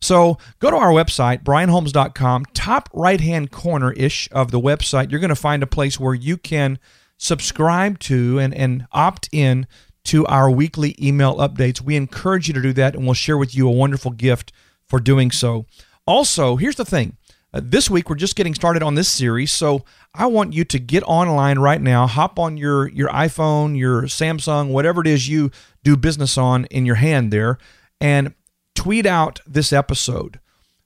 So 0.00 0.38
go 0.58 0.70
to 0.70 0.76
our 0.76 0.90
website, 0.90 1.44
brianholmes.com, 1.44 2.46
top 2.54 2.88
right 2.92 3.20
hand 3.20 3.50
corner 3.50 3.92
ish 3.92 4.28
of 4.32 4.50
the 4.50 4.60
website. 4.60 5.10
You're 5.10 5.20
going 5.20 5.28
to 5.28 5.36
find 5.36 5.62
a 5.62 5.66
place 5.66 6.00
where 6.00 6.14
you 6.14 6.36
can 6.36 6.78
subscribe 7.16 7.98
to 7.98 8.38
and, 8.38 8.54
and 8.54 8.86
opt 8.92 9.28
in 9.32 9.66
to 10.08 10.24
our 10.26 10.50
weekly 10.50 10.96
email 10.98 11.36
updates. 11.36 11.82
We 11.82 11.94
encourage 11.94 12.48
you 12.48 12.54
to 12.54 12.62
do 12.62 12.72
that, 12.72 12.94
and 12.94 13.04
we'll 13.04 13.12
share 13.12 13.36
with 13.36 13.54
you 13.54 13.68
a 13.68 13.72
wonderful 13.72 14.10
gift 14.10 14.52
for 14.86 15.00
doing 15.00 15.30
so. 15.30 15.66
Also, 16.06 16.56
here's 16.56 16.76
the 16.76 16.84
thing 16.86 17.18
uh, 17.52 17.60
this 17.62 17.90
week 17.90 18.08
we're 18.08 18.16
just 18.16 18.34
getting 18.34 18.54
started 18.54 18.82
on 18.82 18.94
this 18.94 19.08
series, 19.08 19.52
so 19.52 19.84
I 20.14 20.24
want 20.24 20.54
you 20.54 20.64
to 20.64 20.78
get 20.78 21.02
online 21.02 21.58
right 21.58 21.80
now, 21.80 22.06
hop 22.06 22.38
on 22.38 22.56
your 22.56 22.88
your 22.88 23.10
iPhone, 23.10 23.78
your 23.78 24.04
Samsung, 24.04 24.70
whatever 24.70 25.02
it 25.02 25.06
is 25.06 25.28
you 25.28 25.50
do 25.84 25.94
business 25.94 26.38
on 26.38 26.64
in 26.66 26.86
your 26.86 26.96
hand 26.96 27.30
there, 27.30 27.58
and 28.00 28.32
tweet 28.74 29.04
out 29.04 29.40
this 29.46 29.74
episode. 29.74 30.40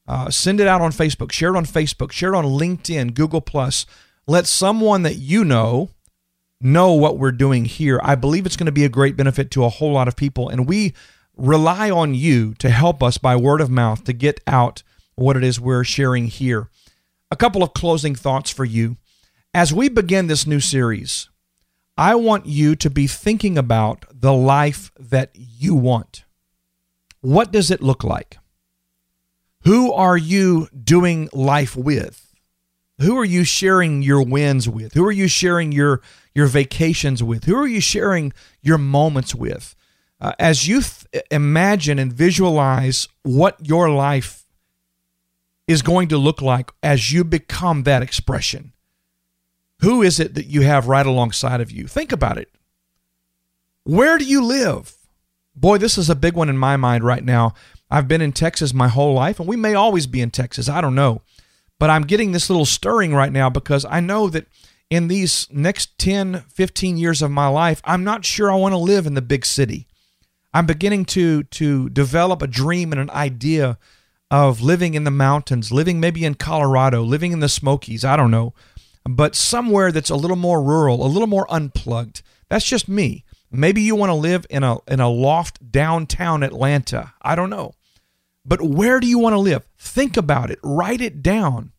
Uh, 0.09 0.31
send 0.31 0.59
it 0.59 0.67
out 0.67 0.81
on 0.81 0.91
Facebook, 0.91 1.31
share 1.31 1.55
it 1.55 1.57
on 1.57 1.65
Facebook, 1.65 2.11
share 2.11 2.35
it 2.35 2.37
on 2.37 2.45
LinkedIn, 2.45 3.15
Google 3.15 3.41
Plus. 3.41 3.87
Let 4.27 4.49
someone 4.49 5.03
that 5.05 5.15
you 5.15 5.45
know 5.45 5.91
know 6.63 6.93
what 6.93 7.19
we're 7.19 7.33
doing 7.33 7.65
here. 7.65 8.01
I 8.03 8.15
believe 8.15 8.47
it's 8.47 8.57
going 8.57 8.67
to 8.67 8.73
be 8.73 8.85
a 8.85 8.89
great 8.89 9.17
benefit 9.17 9.51
to 9.53 9.65
a 9.65 9.69
whole 9.69 9.93
lot 9.93 10.09
of 10.09 10.17
people. 10.17 10.49
And 10.49 10.67
we 10.67 10.95
rely 11.37 11.91
on 11.91 12.15
you 12.15 12.55
to 12.55 12.71
help 12.71 13.03
us 13.03 13.19
by 13.19 13.37
word 13.37 13.61
of 13.61 13.71
mouth 13.71 14.05
to 14.05 14.13
get 14.13 14.41
out 14.47 14.83
what 15.15 15.37
it 15.37 15.45
is 15.45 15.61
we're 15.61 15.85
sharing 15.85 16.27
here. 16.27 16.69
A 17.31 17.37
couple 17.37 17.63
of 17.63 17.75
closing 17.75 18.15
thoughts 18.15 18.51
for 18.51 18.65
you. 18.65 18.97
As 19.55 19.73
we 19.73 19.89
begin 19.89 20.27
this 20.27 20.47
new 20.47 20.61
series, 20.61 21.29
I 21.97 22.15
want 22.15 22.47
you 22.47 22.75
to 22.77 22.89
be 22.89 23.07
thinking 23.07 23.59
about 23.59 24.05
the 24.11 24.33
life 24.33 24.93
that 24.99 25.31
you 25.35 25.75
want. 25.75 26.25
What 27.21 27.53
does 27.53 27.71
it 27.71 27.83
look 27.83 28.03
like? 28.03 28.39
Who 29.65 29.93
are 29.93 30.17
you 30.17 30.69
doing 30.73 31.29
life 31.33 31.77
with? 31.77 32.35
Who 33.01 33.17
are 33.19 33.25
you 33.25 33.45
sharing 33.45 34.03
your 34.03 34.23
wins 34.23 34.69
with? 34.69 34.95
Who 34.95 35.05
are 35.05 35.13
you 35.13 35.29
sharing 35.29 35.73
your 35.73 36.01
your 36.35 36.47
vacations 36.47 37.23
with? 37.23 37.45
Who 37.45 37.57
are 37.57 37.67
you 37.67 37.81
sharing 37.81 38.33
your 38.61 38.79
moments 38.79 39.35
with? 39.35 39.75
Uh, 40.21 40.33
as 40.39 40.69
you 40.69 40.83
th- 40.83 41.25
imagine 41.31 41.99
and 41.99 42.13
visualize 42.13 43.09
what 43.23 43.57
your 43.67 43.91
life 43.91 44.47
is 45.67 45.83
going 45.83 46.09
to 46.09 46.19
look 46.19 46.41
like 46.41 46.71
as 46.83 47.13
you 47.13 47.25
become 47.25 47.83
that 47.83 48.03
expression, 48.03 48.73
who 49.81 50.01
is 50.01 50.21
it 50.21 50.35
that 50.35 50.47
you 50.47 50.63
have 50.63 50.87
right 50.87 51.07
alongside 51.07 51.61
of 51.61 51.73
you? 51.73 51.87
Think 51.87 52.13
about 52.13 52.39
it. 52.39 52.49
Where 53.85 54.17
do 54.17 54.25
you 54.25 54.45
live? 54.45 54.97
Boy, 55.57 55.79
this 55.79 55.99
is 55.99 56.09
a 56.09 56.15
big 56.15 56.35
one 56.35 56.49
in 56.49 56.57
my 56.57 56.77
mind 56.77 57.05
right 57.05 57.25
now. 57.25 57.55
I've 57.91 58.09
been 58.09 58.23
in 58.23 58.33
Texas 58.33 58.73
my 58.73 58.89
whole 58.89 59.13
life, 59.13 59.39
and 59.39 59.49
we 59.49 59.57
may 59.57 59.75
always 59.75 60.07
be 60.07 60.21
in 60.21 60.31
Texas. 60.31 60.69
I 60.69 60.81
don't 60.81 60.95
know. 60.95 61.23
But 61.79 61.91
I'm 61.91 62.03
getting 62.03 62.31
this 62.31 62.49
little 62.49 62.65
stirring 62.65 63.13
right 63.13 63.33
now 63.33 63.51
because 63.51 63.85
I 63.85 63.99
know 63.99 64.29
that 64.29 64.47
in 64.93 65.09
these 65.09 65.49
next 65.51 65.99
10, 65.99 66.45
15 66.53 66.99
years 66.99 67.23
of 67.23 67.31
my 67.31 67.49
life, 67.49 67.81
I'm 67.83 68.05
not 68.05 68.27
sure 68.27 68.53
I 68.53 68.57
want 68.57 68.75
to 68.75 68.79
live 68.79 69.07
in 69.07 69.15
the 69.15 69.23
big 69.23 69.47
city. 69.47 69.89
I'm 70.53 70.67
beginning 70.67 71.07
to 71.07 71.45
to 71.45 71.89
develop 71.89 72.43
a 72.43 72.47
dream 72.47 72.93
and 72.93 73.01
an 73.01 73.09
idea 73.09 73.79
of 74.31 74.61
living 74.61 74.93
in 74.93 75.05
the 75.05 75.11
mountains, 75.11 75.73
living 75.73 75.99
maybe 75.99 76.27
in 76.27 76.35
Colorado, 76.35 77.01
living 77.05 77.33
in 77.33 77.41
the 77.41 77.49
Smokies, 77.49 78.05
I 78.05 78.19
don't 78.19 78.31
know, 78.31 78.53
but 79.09 79.35
somewhere 79.35 79.93
that's 79.93 80.11
a 80.11 80.15
little 80.15 80.37
more 80.37 80.63
rural, 80.63 81.07
a 81.07 81.09
little 81.09 81.27
more 81.27 81.47
unplugged. 81.51 82.21
That's 82.51 82.67
just 82.67 82.87
me. 82.87 83.25
Maybe 83.51 83.81
you 83.81 83.97
want 83.97 84.11
to 84.11 84.15
live 84.15 84.45
in 84.51 84.63
a 84.63 84.77
in 84.87 85.01
a 85.01 85.09
loft 85.09 85.73
downtown 85.73 86.43
Atlanta. 86.43 87.15
I 87.23 87.35
don't 87.35 87.49
know. 87.49 87.73
But 88.45 88.61
where 88.61 89.01
do 89.01 89.07
you 89.07 89.19
want 89.19 89.33
to 89.33 89.39
live? 89.39 89.67
Think 89.79 90.19
about 90.19 90.51
it, 90.51 90.59
write 90.63 91.01
it 91.01 91.23
down, 91.23 91.73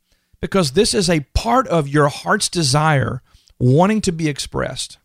because 0.44 0.74
this 0.74 0.94
is 0.94 1.10
a 1.10 1.22
part 1.34 1.66
of 1.70 1.88
your 1.88 2.10
heart's 2.10 2.50
desire 2.50 3.22
wanting 3.60 4.02
to 4.02 4.12
be 4.12 4.28
expressed. 4.28 4.98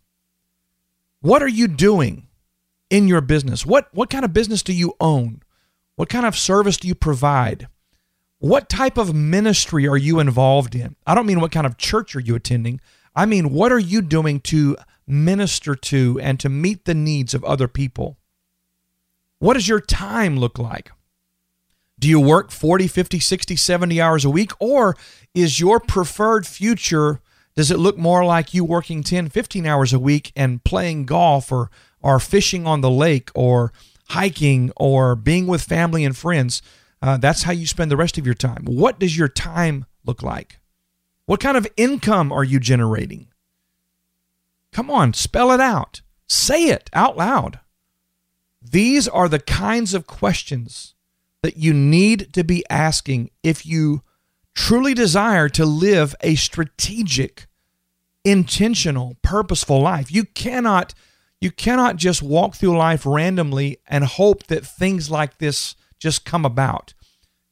What 1.21 1.45
are 1.45 1.49
you 1.49 1.69
doing 1.69 2.27
in 2.91 3.07
your 3.07 3.21
business? 3.21 3.65
What, 3.65 3.87
what 3.93 4.11
kind 4.11 4.25
of 4.25 4.33
business 4.33 4.65
do 4.65 4.73
you 4.73 4.95
own? 5.01 5.45
What 5.95 6.09
kind 6.09 6.27
of 6.27 6.37
service 6.37 6.77
do 6.77 6.89
you 6.89 6.97
provide? 6.97 7.69
What 8.41 8.69
type 8.69 8.99
of 8.99 9.15
ministry 9.15 9.87
are 9.87 9.97
you 9.97 10.19
involved 10.19 10.75
in? 10.75 10.97
I 11.07 11.15
don't 11.15 11.27
mean 11.27 11.39
what 11.39 11.53
kind 11.53 11.69
of 11.69 11.77
church 11.77 12.17
are 12.17 12.21
you 12.21 12.35
attending. 12.35 12.81
I 13.15 13.25
mean, 13.25 13.51
what 13.51 13.71
are 13.71 13.79
you 13.79 14.03
doing 14.03 14.41
to 14.41 14.77
minister 15.07 15.77
to 15.77 16.19
and 16.21 16.41
to 16.41 16.49
meet 16.49 16.85
the 16.85 16.95
needs 16.95 17.33
of 17.33 17.45
other 17.45 17.69
people? 17.69 18.17
What 19.39 19.55
does 19.55 19.69
your 19.69 19.81
time 19.81 20.37
look 20.37 20.59
like? 20.59 20.91
Do 21.99 22.09
you 22.09 22.21
work 22.21 22.51
40, 22.51 22.87
50, 22.87 23.19
60, 23.19 23.57
70 23.57 24.01
hours 24.01 24.25
a 24.25 24.31
week? 24.31 24.53
Or 24.61 24.97
is 25.35 25.59
your 25.59 25.81
preferred 25.81 26.47
future, 26.47 27.21
does 27.57 27.71
it 27.71 27.79
look 27.79 27.99
more 27.99 28.25
like 28.25 28.55
you 28.55 28.65
working 28.65 29.03
10, 29.03 29.31
15 29.31 29.67
hours 29.67 29.93
a 29.93 29.99
week 29.99 30.33
and 30.37 30.63
playing 30.63 31.07
golf 31.07 31.51
or, 31.51 31.71
or 32.01 32.21
fishing 32.21 32.67
on 32.67 32.81
the 32.81 32.91
lake 32.91 33.31
or 33.35 33.73
hiking 34.11 34.71
or 34.77 35.17
being 35.17 35.47
with 35.47 35.63
family 35.63 36.05
and 36.05 36.17
friends? 36.17 36.63
Uh, 37.03 37.17
that's 37.17 37.43
how 37.43 37.53
you 37.53 37.67
spend 37.67 37.91
the 37.91 37.97
rest 37.97 38.17
of 38.17 38.27
your 38.27 38.35
time. 38.35 38.65
What 38.65 39.01
does 39.01 39.17
your 39.17 39.29
time 39.29 39.87
look 40.05 40.23
like? 40.23 40.61
What 41.27 41.41
kind 41.41 41.57
of 41.57 41.67
income 41.77 42.33
are 42.33 42.45
you 42.45 42.61
generating? 42.61 43.29
Come 44.73 44.91
on, 44.91 45.15
spell 45.15 45.51
it 45.51 45.61
out. 45.61 46.03
Say 46.29 46.67
it 46.67 46.91
out 46.93 47.17
loud. 47.17 47.61
These 48.63 49.09
are 49.09 49.29
the 49.29 49.39
kinds 49.39 49.95
of 49.95 50.07
questions 50.07 50.95
that 51.43 51.57
you 51.57 51.73
need 51.73 52.33
to 52.35 52.45
be 52.45 52.65
asking 52.69 53.31
if 53.43 53.65
you 53.65 54.03
truly 54.55 54.95
desire 54.95 55.49
to 55.49 55.65
live 55.65 56.15
a 56.21 56.35
strategic, 56.35 57.47
intentional, 58.25 59.17
purposeful 59.23 59.81
life. 59.81 60.11
You 60.13 60.25
cannot 60.25 60.95
you 61.41 61.53
cannot 61.53 61.97
just 61.97 62.21
walk 62.21 62.57
through 62.57 62.77
life 62.77 63.07
randomly 63.07 63.79
and 63.87 64.05
hope 64.05 64.49
that 64.49 64.67
things 64.67 65.09
like 65.09 65.39
this 65.39 65.77
just 66.01 66.25
come 66.25 66.45
about. 66.45 66.95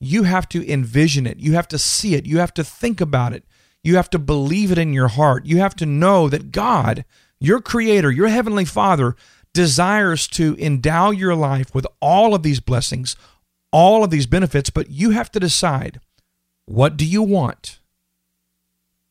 You 0.01 0.25
have 0.25 0.49
to 0.51 0.69
envision 0.69 1.25
it. 1.25 1.39
You 1.39 1.53
have 1.53 1.69
to 1.69 1.79
see 1.79 2.17
it. 2.17 2.27
You 2.27 2.39
have 2.39 2.53
to 2.55 2.65
think 2.65 3.01
about 3.01 3.33
it. 3.33 3.45
You 3.85 3.95
have 3.95 4.11
to 4.11 4.19
believe 4.19 4.73
it 4.73 4.79
in 4.79 4.93
your 4.93 5.07
heart. 5.07 5.47
You 5.47 5.59
have 5.59 5.77
to 5.77 5.87
know 5.87 6.29
that 6.29 6.51
God, 6.51 7.05
your 7.39 7.61
creator, 7.61 8.11
your 8.11 8.27
heavenly 8.27 8.65
Father, 8.65 9.15
desires 9.55 10.27
to 10.29 10.57
endow 10.59 11.13
your 11.13 11.35
life 11.37 11.73
with 11.73 11.87
all 12.01 12.35
of 12.35 12.43
these 12.43 12.61
blessings, 12.61 13.15
all 13.73 14.05
of 14.05 14.11
these 14.11 14.27
benefits, 14.27 14.71
but 14.71 14.91
you 14.91 15.11
have 15.11 15.31
to 15.33 15.41
decide 15.41 16.01
what 16.65 16.97
do 16.97 17.05
you 17.05 17.23
want? 17.23 17.81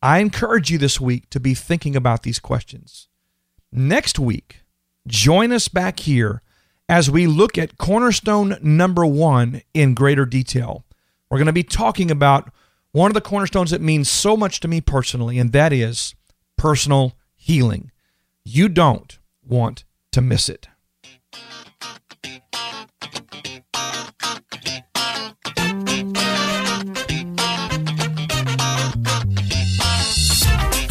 I 0.01 0.19
encourage 0.19 0.69
you 0.69 0.77
this 0.77 0.99
week 0.99 1.29
to 1.31 1.39
be 1.39 1.53
thinking 1.53 1.95
about 1.95 2.23
these 2.23 2.39
questions. 2.39 3.07
Next 3.71 4.19
week, 4.19 4.61
join 5.07 5.51
us 5.51 5.67
back 5.67 6.01
here 6.01 6.41
as 6.87 7.09
we 7.09 7.27
look 7.27 7.57
at 7.57 7.77
cornerstone 7.77 8.57
number 8.61 9.05
one 9.05 9.61
in 9.73 9.93
greater 9.93 10.25
detail. 10.25 10.85
We're 11.29 11.39
going 11.39 11.47
to 11.47 11.53
be 11.53 11.63
talking 11.63 12.11
about 12.11 12.51
one 12.91 13.09
of 13.09 13.15
the 13.15 13.21
cornerstones 13.21 13.71
that 13.71 13.81
means 13.81 14.09
so 14.09 14.37
much 14.37 14.59
to 14.61 14.67
me 14.67 14.79
personally, 14.79 15.39
and 15.39 15.51
that 15.51 15.73
is 15.73 16.13
personal 16.57 17.17
healing. 17.35 17.91
You 18.43 18.69
don't 18.69 19.17
want 19.43 19.85
to 20.11 20.21
miss 20.21 20.49
it. 20.49 20.67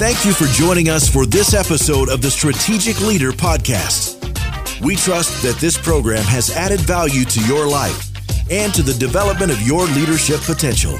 Thank 0.05 0.27
you 0.27 0.35
for 0.35 0.45
joining 0.53 0.90
us 0.90 1.09
for 1.09 1.25
this 1.25 1.55
episode 1.55 2.11
of 2.11 2.21
the 2.21 2.31
Strategic 2.31 3.01
Leader 3.01 3.33
Podcast. 3.33 4.21
We 4.85 4.97
trust 4.97 5.43
that 5.43 5.57
this 5.57 5.79
program 5.79 6.25
has 6.25 6.55
added 6.55 6.81
value 6.81 7.25
to 7.25 7.40
your 7.47 7.67
life 7.67 8.12
and 8.51 8.75
to 8.75 8.83
the 8.83 8.93
development 8.93 9.51
of 9.51 9.62
your 9.62 9.87
leadership 9.87 10.43
potential. 10.43 10.99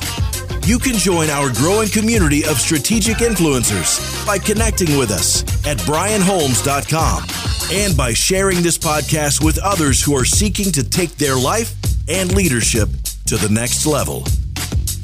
You 0.63 0.79
can 0.79 0.95
join 0.95 1.29
our 1.29 1.53
growing 1.53 1.91
community 1.91 2.47
of 2.47 2.59
strategic 2.59 3.19
influencers 3.19 4.27
by 4.27 4.39
connecting 4.39 4.97
with 4.97 5.11
us 5.11 5.43
at 5.67 5.77
brianholmes.com 5.81 7.25
and 7.73 7.95
by 7.95 8.15
sharing 8.15 8.63
this 8.63 8.79
podcast 8.79 9.45
with 9.45 9.59
others 9.59 10.03
who 10.03 10.17
are 10.17 10.25
seeking 10.25 10.73
to 10.73 10.83
take 10.83 11.15
their 11.17 11.37
life 11.37 11.75
and 12.09 12.35
leadership 12.35 12.89
to 13.27 13.37
the 13.37 13.51
next 13.51 13.85
level. 13.85 14.25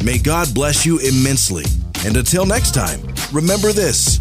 May 0.03 0.17
God 0.17 0.55
bless 0.55 0.87
you 0.87 1.01
immensely. 1.01 1.67
And 2.07 2.17
until 2.17 2.47
next 2.47 2.73
time, 2.73 3.10
remember 3.33 3.73
this 3.73 4.21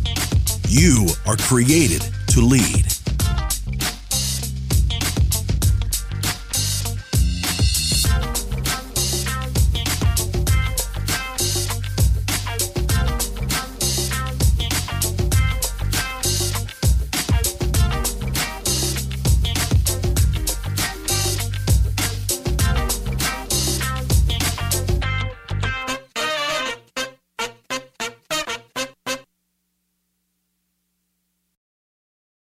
you 0.67 1.07
are 1.25 1.35
created 1.37 2.03
to 2.27 2.41
lead. 2.41 2.85